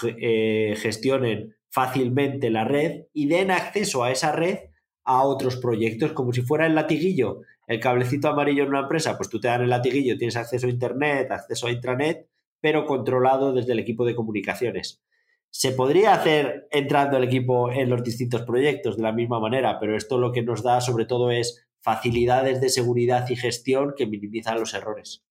eh, 0.04 0.74
gestionen 0.76 1.56
fácilmente 1.68 2.50
la 2.50 2.64
red 2.64 3.04
y 3.12 3.28
den 3.28 3.50
acceso 3.50 4.04
a 4.04 4.10
esa 4.10 4.32
red 4.32 4.58
a 5.04 5.22
otros 5.22 5.56
proyectos, 5.56 6.12
como 6.12 6.32
si 6.32 6.42
fuera 6.42 6.66
el 6.66 6.74
latiguillo, 6.74 7.40
el 7.66 7.80
cablecito 7.80 8.28
amarillo 8.28 8.64
en 8.64 8.70
una 8.70 8.80
empresa, 8.80 9.16
pues 9.16 9.28
tú 9.28 9.40
te 9.40 9.48
dan 9.48 9.62
el 9.62 9.70
latiguillo, 9.70 10.18
tienes 10.18 10.36
acceso 10.36 10.66
a 10.66 10.70
Internet, 10.70 11.30
acceso 11.30 11.66
a 11.66 11.70
intranet, 11.70 12.28
pero 12.60 12.84
controlado 12.84 13.52
desde 13.52 13.72
el 13.72 13.78
equipo 13.78 14.04
de 14.04 14.14
comunicaciones. 14.14 15.02
Se 15.50 15.72
podría 15.72 16.14
hacer 16.14 16.68
entrando 16.70 17.16
el 17.16 17.24
equipo 17.24 17.72
en 17.72 17.90
los 17.90 18.04
distintos 18.04 18.42
proyectos 18.42 18.96
de 18.96 19.02
la 19.02 19.12
misma 19.12 19.40
manera, 19.40 19.78
pero 19.80 19.96
esto 19.96 20.18
lo 20.18 20.32
que 20.32 20.42
nos 20.42 20.62
da 20.62 20.80
sobre 20.80 21.06
todo 21.06 21.30
es 21.30 21.66
facilidades 21.80 22.60
de 22.60 22.68
seguridad 22.68 23.28
y 23.30 23.36
gestión 23.36 23.94
que 23.96 24.06
minimizan 24.06 24.60
los 24.60 24.74
errores. 24.74 25.24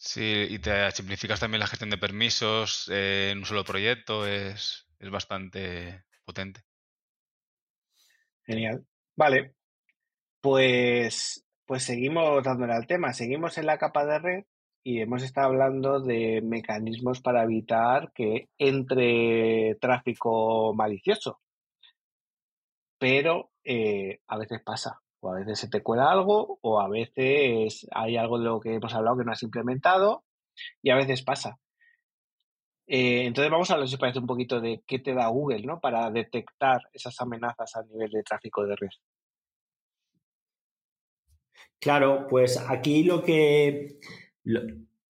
Sí, 0.00 0.46
y 0.48 0.60
te 0.60 0.88
simplificas 0.92 1.40
también 1.40 1.58
la 1.58 1.66
gestión 1.66 1.90
de 1.90 1.98
permisos 1.98 2.88
eh, 2.88 3.30
en 3.32 3.38
un 3.38 3.44
solo 3.44 3.64
proyecto, 3.64 4.28
es, 4.28 4.86
bastante 5.10 6.04
potente. 6.24 6.60
Genial. 8.44 8.86
Vale. 9.16 9.56
Pues, 10.40 11.44
pues 11.66 11.82
seguimos 11.82 12.44
dándole 12.44 12.74
al 12.74 12.86
tema. 12.86 13.12
Seguimos 13.12 13.58
en 13.58 13.66
la 13.66 13.78
capa 13.78 14.06
de 14.06 14.18
red 14.20 14.44
y 14.84 15.00
hemos 15.00 15.24
estado 15.24 15.48
hablando 15.48 15.98
de 16.00 16.42
mecanismos 16.42 17.20
para 17.20 17.42
evitar 17.42 18.12
que 18.14 18.48
entre 18.56 19.74
tráfico 19.80 20.74
malicioso. 20.74 21.40
Pero 22.98 23.50
eh, 23.64 24.20
a 24.28 24.38
veces 24.38 24.62
pasa. 24.64 25.00
O 25.20 25.32
a 25.32 25.38
veces 25.38 25.58
se 25.58 25.68
te 25.68 25.82
cuela 25.82 26.10
algo, 26.10 26.58
o 26.62 26.80
a 26.80 26.88
veces 26.88 27.86
hay 27.92 28.16
algo 28.16 28.38
de 28.38 28.44
lo 28.44 28.60
que 28.60 28.74
hemos 28.74 28.94
hablado 28.94 29.18
que 29.18 29.24
no 29.24 29.32
has 29.32 29.42
implementado, 29.42 30.24
y 30.82 30.90
a 30.90 30.96
veces 30.96 31.22
pasa. 31.22 31.58
Eh, 32.86 33.26
entonces 33.26 33.50
vamos 33.50 33.70
a 33.70 33.74
hablar, 33.74 33.88
si 33.88 33.98
parece, 33.98 34.18
un 34.18 34.26
poquito 34.26 34.60
de 34.60 34.82
qué 34.86 34.98
te 34.98 35.12
da 35.12 35.28
Google, 35.28 35.62
¿no? 35.62 35.78
Para 35.80 36.10
detectar 36.10 36.82
esas 36.92 37.20
amenazas 37.20 37.76
a 37.76 37.82
nivel 37.82 38.10
de 38.10 38.22
tráfico 38.22 38.64
de 38.64 38.76
red. 38.76 38.88
Claro, 41.78 42.26
pues 42.28 42.58
aquí 42.68 43.04
lo 43.04 43.22
que 43.22 43.98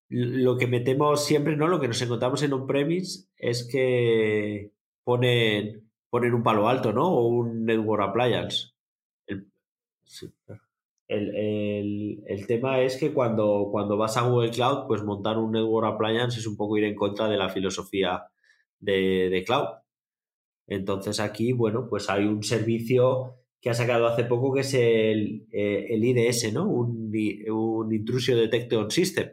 lo, 0.08 0.58
que 0.58 0.66
metemos 0.66 1.24
siempre, 1.24 1.56
¿no? 1.56 1.68
Lo 1.68 1.80
que 1.80 1.88
nos 1.88 2.02
encontramos 2.02 2.42
en 2.42 2.52
un 2.52 2.66
premise 2.66 3.28
es 3.36 3.66
que 3.70 4.72
ponen, 5.04 5.88
ponen 6.10 6.34
un 6.34 6.42
palo 6.42 6.68
alto, 6.68 6.92
¿no? 6.92 7.08
O 7.08 7.28
un 7.28 7.64
network 7.64 8.02
appliance. 8.02 8.72
El, 11.08 12.46
tema 12.46 12.80
es 12.82 12.98
que 12.98 13.12
cuando, 13.12 13.68
cuando 13.70 13.96
vas 13.96 14.16
a 14.16 14.28
Google 14.28 14.50
Cloud, 14.50 14.86
pues 14.86 15.02
montar 15.02 15.38
un 15.38 15.52
Network 15.52 15.94
Appliance 15.94 16.38
es 16.38 16.46
un 16.46 16.56
poco 16.56 16.76
ir 16.76 16.84
en 16.84 16.94
contra 16.94 17.28
de 17.28 17.38
la 17.38 17.48
filosofía 17.48 18.24
de, 18.78 19.42
Cloud. 19.46 19.68
Entonces 20.66 21.18
aquí, 21.18 21.52
bueno, 21.52 21.86
pues 21.88 22.10
hay 22.10 22.26
un 22.26 22.42
servicio 22.42 23.36
que 23.60 23.70
ha 23.70 23.74
sacado 23.74 24.06
hace 24.06 24.24
poco 24.24 24.52
que 24.52 24.60
es 24.60 24.74
el, 24.74 25.46
eh, 25.50 25.86
el 25.88 26.04
IDS, 26.04 26.52
¿no? 26.52 26.68
Un, 26.68 27.10
un 27.50 27.94
Intrusion 27.94 28.36
Detection 28.36 28.90
System, 28.90 29.30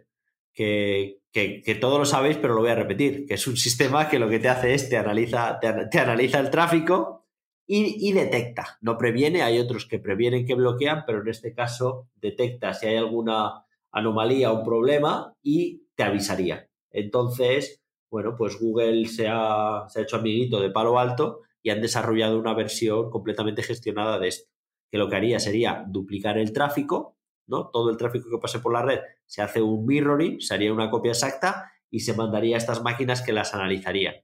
que, 0.53 1.19
que, 1.31 1.77
todos 1.79 1.99
lo 1.99 2.05
sabéis, 2.05 2.37
pero 2.37 2.55
lo 2.55 2.61
voy 2.61 2.69
a 2.69 2.75
repetir, 2.75 3.25
que 3.25 3.33
es 3.33 3.47
un 3.47 3.57
sistema 3.57 4.07
que 4.07 4.17
lo 4.17 4.29
que 4.29 4.39
te 4.39 4.47
hace 4.47 4.73
es 4.73 4.87
te 4.87 4.95
analiza, 4.95 5.59
te 5.59 5.99
analiza 5.99 6.39
el 6.39 6.49
tráfico 6.49 7.24
y, 7.67 8.13
detecta. 8.13 8.77
No 8.81 8.97
previene, 8.97 9.41
hay 9.41 9.59
otros 9.59 9.85
que 9.85 9.99
previenen 9.99 10.45
que 10.45 10.55
bloquean, 10.55 11.03
pero 11.05 11.21
en 11.21 11.27
este 11.27 11.53
caso 11.53 12.07
detecta 12.15 12.73
si 12.73 12.87
hay 12.87 12.97
alguna 12.97 13.65
anomalía 13.91 14.51
o 14.51 14.63
problema 14.63 15.33
y 15.41 15.83
te 15.95 16.03
avisaría. 16.03 16.69
Entonces, 16.91 17.81
bueno, 18.09 18.35
pues 18.37 18.59
Google 18.59 19.07
se 19.07 19.27
ha, 19.29 19.85
se 19.89 19.99
ha 19.99 20.03
hecho 20.03 20.17
amiguito 20.17 20.59
de 20.59 20.69
palo 20.69 20.99
alto 20.99 21.41
y 21.63 21.71
han 21.71 21.81
desarrollado 21.81 22.39
una 22.39 22.53
versión 22.53 23.09
completamente 23.09 23.63
gestionada 23.63 24.19
de 24.19 24.27
esto. 24.27 24.51
Que 24.91 24.99
lo 24.99 25.09
que 25.09 25.15
haría 25.15 25.39
sería 25.39 25.83
duplicar 25.87 26.37
el 26.37 26.53
tráfico, 26.53 27.17
¿no? 27.47 27.69
Todo 27.69 27.89
el 27.89 27.97
tráfico 27.97 28.29
que 28.29 28.37
pase 28.37 28.59
por 28.59 28.73
la 28.73 28.83
red 28.83 28.99
se 29.25 29.41
hace 29.41 29.61
un 29.61 29.85
mirroring, 29.85 30.39
se 30.41 30.53
haría 30.53 30.71
una 30.71 30.91
copia 30.91 31.11
exacta 31.11 31.71
y 31.89 32.01
se 32.01 32.13
mandaría 32.13 32.55
a 32.55 32.59
estas 32.59 32.83
máquinas 32.83 33.21
que 33.21 33.33
las 33.33 33.53
analizarían. 33.53 34.15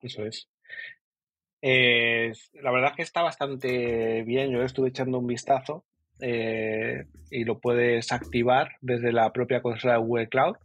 Eso 0.00 0.24
es. 0.24 0.48
Eh, 1.62 2.32
la 2.54 2.70
verdad 2.70 2.90
es 2.90 2.96
que 2.96 3.02
está 3.02 3.22
bastante 3.22 4.22
bien. 4.22 4.50
Yo 4.50 4.62
estuve 4.62 4.88
echando 4.88 5.18
un 5.18 5.26
vistazo 5.26 5.84
eh, 6.20 7.06
y 7.30 7.44
lo 7.44 7.58
puedes 7.58 8.12
activar 8.12 8.72
desde 8.80 9.12
la 9.12 9.32
propia 9.32 9.62
consola 9.62 9.94
de 9.94 10.00
Google 10.00 10.28
Cloud. 10.28 10.56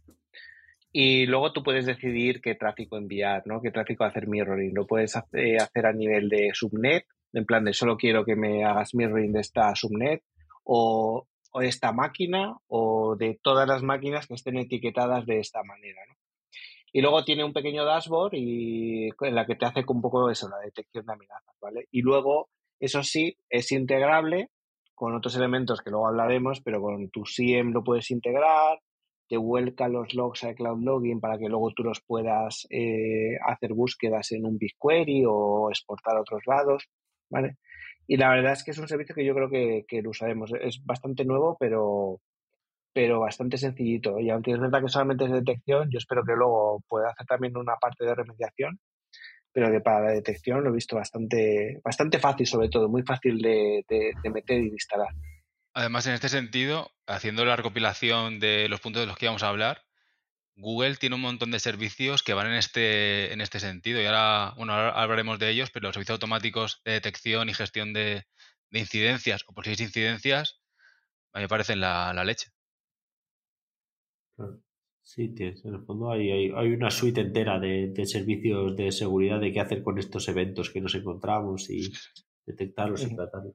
Y 0.92 1.26
luego 1.26 1.52
tú 1.52 1.62
puedes 1.62 1.84
decidir 1.84 2.40
qué 2.40 2.54
tráfico 2.54 2.96
enviar, 2.96 3.42
¿no? 3.46 3.60
Qué 3.60 3.70
tráfico 3.70 4.04
hacer 4.04 4.28
mirroring. 4.28 4.74
Lo 4.74 4.86
puedes 4.86 5.14
eh, 5.34 5.58
hacer 5.58 5.86
a 5.86 5.92
nivel 5.92 6.28
de 6.30 6.50
subnet, 6.54 7.04
en 7.34 7.44
plan 7.44 7.64
de 7.64 7.74
solo 7.74 7.98
quiero 7.98 8.24
que 8.24 8.34
me 8.34 8.64
hagas 8.64 8.94
mirroring 8.94 9.32
de 9.32 9.40
esta 9.40 9.74
subnet 9.74 10.22
o, 10.64 11.26
esta 11.60 11.92
máquina 11.92 12.54
o 12.66 13.16
de 13.16 13.38
todas 13.42 13.66
las 13.66 13.82
máquinas 13.82 14.26
que 14.26 14.34
estén 14.34 14.58
etiquetadas 14.58 15.24
de 15.24 15.38
esta 15.38 15.62
manera, 15.62 16.00
¿no? 16.06 16.14
Y 16.92 17.00
luego 17.02 17.24
tiene 17.24 17.44
un 17.44 17.52
pequeño 17.52 17.84
dashboard 17.84 18.34
y 18.34 19.08
en 19.20 19.34
la 19.34 19.46
que 19.46 19.56
te 19.56 19.66
hace 19.66 19.84
un 19.88 20.00
poco 20.00 20.30
eso, 20.30 20.48
la 20.48 20.58
detección 20.58 21.04
de 21.06 21.12
amenazas, 21.12 21.54
¿vale? 21.60 21.88
Y 21.90 22.02
luego, 22.02 22.48
eso 22.80 23.02
sí, 23.02 23.36
es 23.50 23.72
integrable 23.72 24.50
con 24.94 25.14
otros 25.14 25.36
elementos 25.36 25.82
que 25.82 25.90
luego 25.90 26.08
hablaremos, 26.08 26.62
pero 26.62 26.80
con 26.80 27.10
tu 27.10 27.26
SIEM 27.26 27.72
lo 27.72 27.84
puedes 27.84 28.10
integrar, 28.10 28.78
te 29.28 29.36
vuelca 29.36 29.88
los 29.88 30.14
logs 30.14 30.44
a 30.44 30.54
Cloud 30.54 30.82
Login 30.82 31.20
para 31.20 31.36
que 31.38 31.48
luego 31.48 31.70
tú 31.72 31.82
los 31.82 32.00
puedas 32.00 32.66
eh, 32.70 33.36
hacer 33.46 33.74
búsquedas 33.74 34.32
en 34.32 34.46
un 34.46 34.56
BigQuery 34.56 35.24
o 35.26 35.68
exportar 35.70 36.16
a 36.16 36.20
otros 36.20 36.42
lados, 36.46 36.88
¿vale? 37.30 37.56
Y 38.06 38.16
la 38.16 38.30
verdad 38.30 38.52
es 38.52 38.64
que 38.64 38.70
es 38.70 38.78
un 38.78 38.88
servicio 38.88 39.14
que 39.14 39.24
yo 39.24 39.34
creo 39.34 39.50
que, 39.50 39.84
que 39.88 40.00
lo 40.00 40.10
usaremos. 40.10 40.52
Es 40.60 40.84
bastante 40.84 41.24
nuevo, 41.24 41.56
pero, 41.58 42.20
pero 42.96 43.20
bastante 43.20 43.58
sencillito. 43.58 44.18
Y 44.20 44.30
aunque 44.30 44.52
es 44.52 44.58
verdad 44.58 44.80
que 44.80 44.88
solamente 44.88 45.26
es 45.26 45.30
detección, 45.30 45.90
yo 45.90 45.98
espero 45.98 46.24
que 46.24 46.32
luego 46.32 46.82
pueda 46.88 47.10
hacer 47.10 47.26
también 47.26 47.54
una 47.58 47.76
parte 47.76 48.06
de 48.06 48.14
remediación, 48.14 48.80
pero 49.52 49.70
que 49.70 49.80
para 49.80 50.06
la 50.06 50.12
detección 50.12 50.64
lo 50.64 50.70
he 50.70 50.72
visto 50.72 50.96
bastante, 50.96 51.78
bastante 51.84 52.18
fácil, 52.18 52.46
sobre 52.46 52.70
todo, 52.70 52.88
muy 52.88 53.02
fácil 53.02 53.42
de, 53.42 53.84
de, 53.86 54.30
meter 54.30 54.60
y 54.60 54.68
de 54.68 54.76
instalar. 54.76 55.08
Además, 55.74 56.06
en 56.06 56.14
este 56.14 56.30
sentido, 56.30 56.90
haciendo 57.06 57.44
la 57.44 57.56
recopilación 57.56 58.40
de 58.40 58.66
los 58.70 58.80
puntos 58.80 59.02
de 59.02 59.06
los 59.06 59.18
que 59.18 59.26
íbamos 59.26 59.42
a 59.42 59.50
hablar, 59.50 59.82
Google 60.54 60.96
tiene 60.96 61.16
un 61.16 61.20
montón 61.20 61.50
de 61.50 61.58
servicios 61.58 62.22
que 62.22 62.32
van 62.32 62.46
en 62.46 62.54
este, 62.54 63.34
en 63.34 63.42
este 63.42 63.60
sentido. 63.60 64.00
Y 64.00 64.06
ahora, 64.06 64.54
bueno, 64.56 64.72
ahora 64.72 65.02
hablaremos 65.02 65.38
de 65.38 65.50
ellos, 65.50 65.68
pero 65.70 65.88
los 65.88 65.94
servicios 65.94 66.14
automáticos 66.14 66.80
de 66.86 66.92
detección 66.92 67.50
y 67.50 67.52
gestión 67.52 67.92
de, 67.92 68.24
de 68.70 68.78
incidencias 68.78 69.44
o 69.46 69.52
posibles 69.52 69.82
incidencias, 69.82 70.62
a 71.34 71.40
mí 71.40 71.44
me 71.44 71.48
parecen 71.48 71.80
la, 71.80 72.14
la 72.14 72.24
leche. 72.24 72.55
Sí, 75.02 75.28
tienes, 75.28 75.64
en 75.64 75.74
el 75.74 75.84
fondo 75.84 76.10
hay, 76.10 76.30
hay, 76.30 76.52
hay 76.54 76.72
una 76.72 76.90
suite 76.90 77.20
entera 77.20 77.60
de, 77.60 77.88
de, 77.88 78.06
servicios 78.06 78.76
de 78.76 78.90
seguridad 78.90 79.40
de 79.40 79.52
qué 79.52 79.60
hacer 79.60 79.82
con 79.82 79.98
estos 79.98 80.28
eventos 80.28 80.70
que 80.70 80.80
nos 80.80 80.96
encontramos 80.96 81.70
y 81.70 81.92
detectarlos 82.44 83.04
y 83.04 83.14
tratarlos 83.14 83.54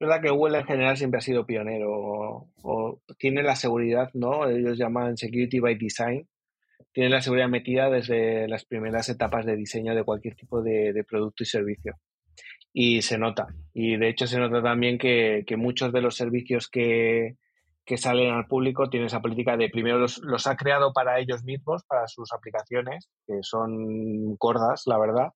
verdad 0.00 0.22
que 0.22 0.30
Google 0.30 0.58
en 0.58 0.64
general 0.64 0.96
siempre 0.96 1.18
ha 1.18 1.20
sido 1.20 1.46
pionero 1.46 1.92
o, 1.92 2.50
o, 2.62 3.02
tiene 3.18 3.42
la 3.42 3.54
seguridad, 3.54 4.10
¿no? 4.14 4.48
Ellos 4.48 4.78
llaman 4.78 5.18
Security 5.18 5.60
by 5.60 5.76
Design. 5.76 6.26
Tiene 6.92 7.10
la 7.10 7.20
seguridad 7.20 7.48
metida 7.48 7.90
desde 7.90 8.48
las 8.48 8.64
primeras 8.64 9.08
etapas 9.10 9.44
de 9.44 9.56
diseño 9.56 9.94
de 9.94 10.02
cualquier 10.02 10.34
tipo 10.34 10.62
de, 10.62 10.92
de 10.92 11.04
producto 11.04 11.42
y 11.42 11.46
servicio. 11.46 11.96
Y 12.72 13.02
se 13.02 13.18
nota. 13.18 13.48
Y 13.74 13.96
de 13.96 14.08
hecho 14.08 14.26
se 14.26 14.38
nota 14.38 14.62
también 14.62 14.96
que, 14.96 15.44
que 15.46 15.56
muchos 15.56 15.92
de 15.92 16.00
los 16.00 16.16
servicios 16.16 16.68
que, 16.68 17.36
que, 17.90 17.96
salen 17.98 18.32
al 18.32 18.46
público 18.46 18.88
tienen 18.88 19.06
esa 19.06 19.20
política 19.20 19.56
de 19.56 19.68
primero 19.68 19.98
los, 19.98 20.46
ha 20.46 20.56
creado 20.56 20.92
para 20.92 21.18
ellos 21.18 21.42
mismos, 21.44 21.84
para 21.84 22.06
sus 22.06 22.32
aplicaciones, 22.32 23.08
que 23.26 23.38
son 23.42 24.36
gordas, 24.36 24.82
la 24.86 24.98
verdad 24.98 25.28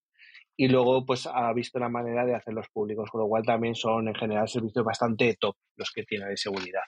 y 0.56 0.68
luego 0.68 1.04
pues 1.04 1.26
ha 1.26 1.52
visto 1.52 1.78
la 1.78 1.88
manera 1.88 2.24
de 2.24 2.34
hacerlos 2.34 2.68
públicos, 2.72 3.10
con 3.10 3.20
lo 3.20 3.26
cual 3.26 3.44
también 3.44 3.74
son 3.74 4.08
en 4.08 4.14
general 4.14 4.48
servicios 4.48 4.84
bastante 4.84 5.36
top 5.38 5.56
los 5.76 5.90
que 5.90 6.04
tiene 6.04 6.26
de 6.26 6.36
seguridad. 6.36 6.82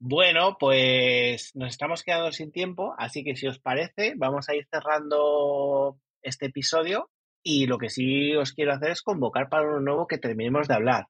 Bueno, 0.00 0.56
pues 0.58 1.52
nos 1.54 1.68
estamos 1.68 2.02
quedando 2.02 2.32
sin 2.32 2.52
tiempo, 2.52 2.94
así 2.98 3.24
que 3.24 3.36
si 3.36 3.46
os 3.46 3.58
parece, 3.58 4.14
vamos 4.16 4.48
a 4.48 4.54
ir 4.54 4.66
cerrando 4.70 5.98
este 6.20 6.46
episodio 6.46 7.10
y 7.42 7.66
lo 7.66 7.78
que 7.78 7.90
sí 7.90 8.34
os 8.34 8.52
quiero 8.52 8.72
hacer 8.72 8.90
es 8.90 9.02
convocar 9.02 9.48
para 9.48 9.66
uno 9.66 9.80
nuevo 9.80 10.06
que 10.06 10.18
terminemos 10.18 10.66
de 10.66 10.74
hablar. 10.74 11.06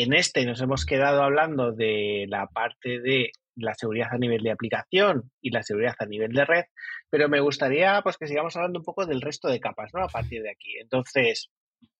En 0.00 0.12
este 0.12 0.46
nos 0.46 0.60
hemos 0.60 0.86
quedado 0.86 1.24
hablando 1.24 1.72
de 1.72 2.26
la 2.28 2.46
parte 2.46 3.00
de 3.00 3.32
la 3.56 3.74
seguridad 3.74 4.06
a 4.12 4.16
nivel 4.16 4.44
de 4.44 4.52
aplicación 4.52 5.32
y 5.40 5.50
la 5.50 5.64
seguridad 5.64 5.96
a 5.98 6.06
nivel 6.06 6.30
de 6.30 6.44
red, 6.44 6.64
pero 7.10 7.28
me 7.28 7.40
gustaría 7.40 8.00
pues 8.02 8.16
que 8.16 8.28
sigamos 8.28 8.54
hablando 8.54 8.78
un 8.78 8.84
poco 8.84 9.06
del 9.06 9.20
resto 9.20 9.48
de 9.48 9.58
capas, 9.58 9.90
¿no? 9.92 10.04
A 10.04 10.08
partir 10.08 10.42
de 10.42 10.52
aquí. 10.52 10.78
Entonces, 10.80 11.50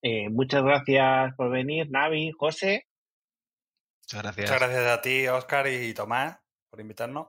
eh, 0.01 0.29
muchas 0.31 0.63
gracias 0.63 1.35
por 1.35 1.51
venir, 1.51 1.91
Navi, 1.91 2.31
José. 2.31 2.87
Muchas 4.05 4.23
gracias. 4.23 4.49
Muchas 4.49 4.61
gracias 4.61 4.87
a 4.87 5.03
ti, 5.03 5.27
Oscar 5.27 5.67
y 5.67 5.93
Tomás, 5.93 6.39
por 6.71 6.81
invitarnos. 6.81 7.27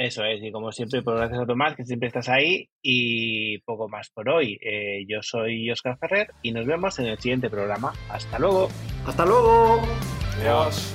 Eso 0.00 0.24
es, 0.24 0.42
y 0.42 0.50
como 0.50 0.72
siempre, 0.72 1.02
pues 1.02 1.14
gracias 1.14 1.40
a 1.42 1.44
Tomás, 1.44 1.76
que 1.76 1.84
siempre 1.84 2.06
estás 2.06 2.30
ahí, 2.30 2.70
y 2.80 3.58
poco 3.58 3.86
más 3.86 4.08
por 4.08 4.30
hoy. 4.30 4.58
Eh, 4.62 5.04
yo 5.06 5.18
soy 5.20 5.70
Oscar 5.70 5.98
Ferrer 5.98 6.30
y 6.40 6.52
nos 6.52 6.64
vemos 6.64 6.98
en 7.00 7.06
el 7.08 7.18
siguiente 7.18 7.50
programa. 7.50 7.92
Hasta 8.08 8.38
luego. 8.38 8.70
Hasta 9.04 9.26
luego. 9.26 9.82
Adiós. 10.38 10.94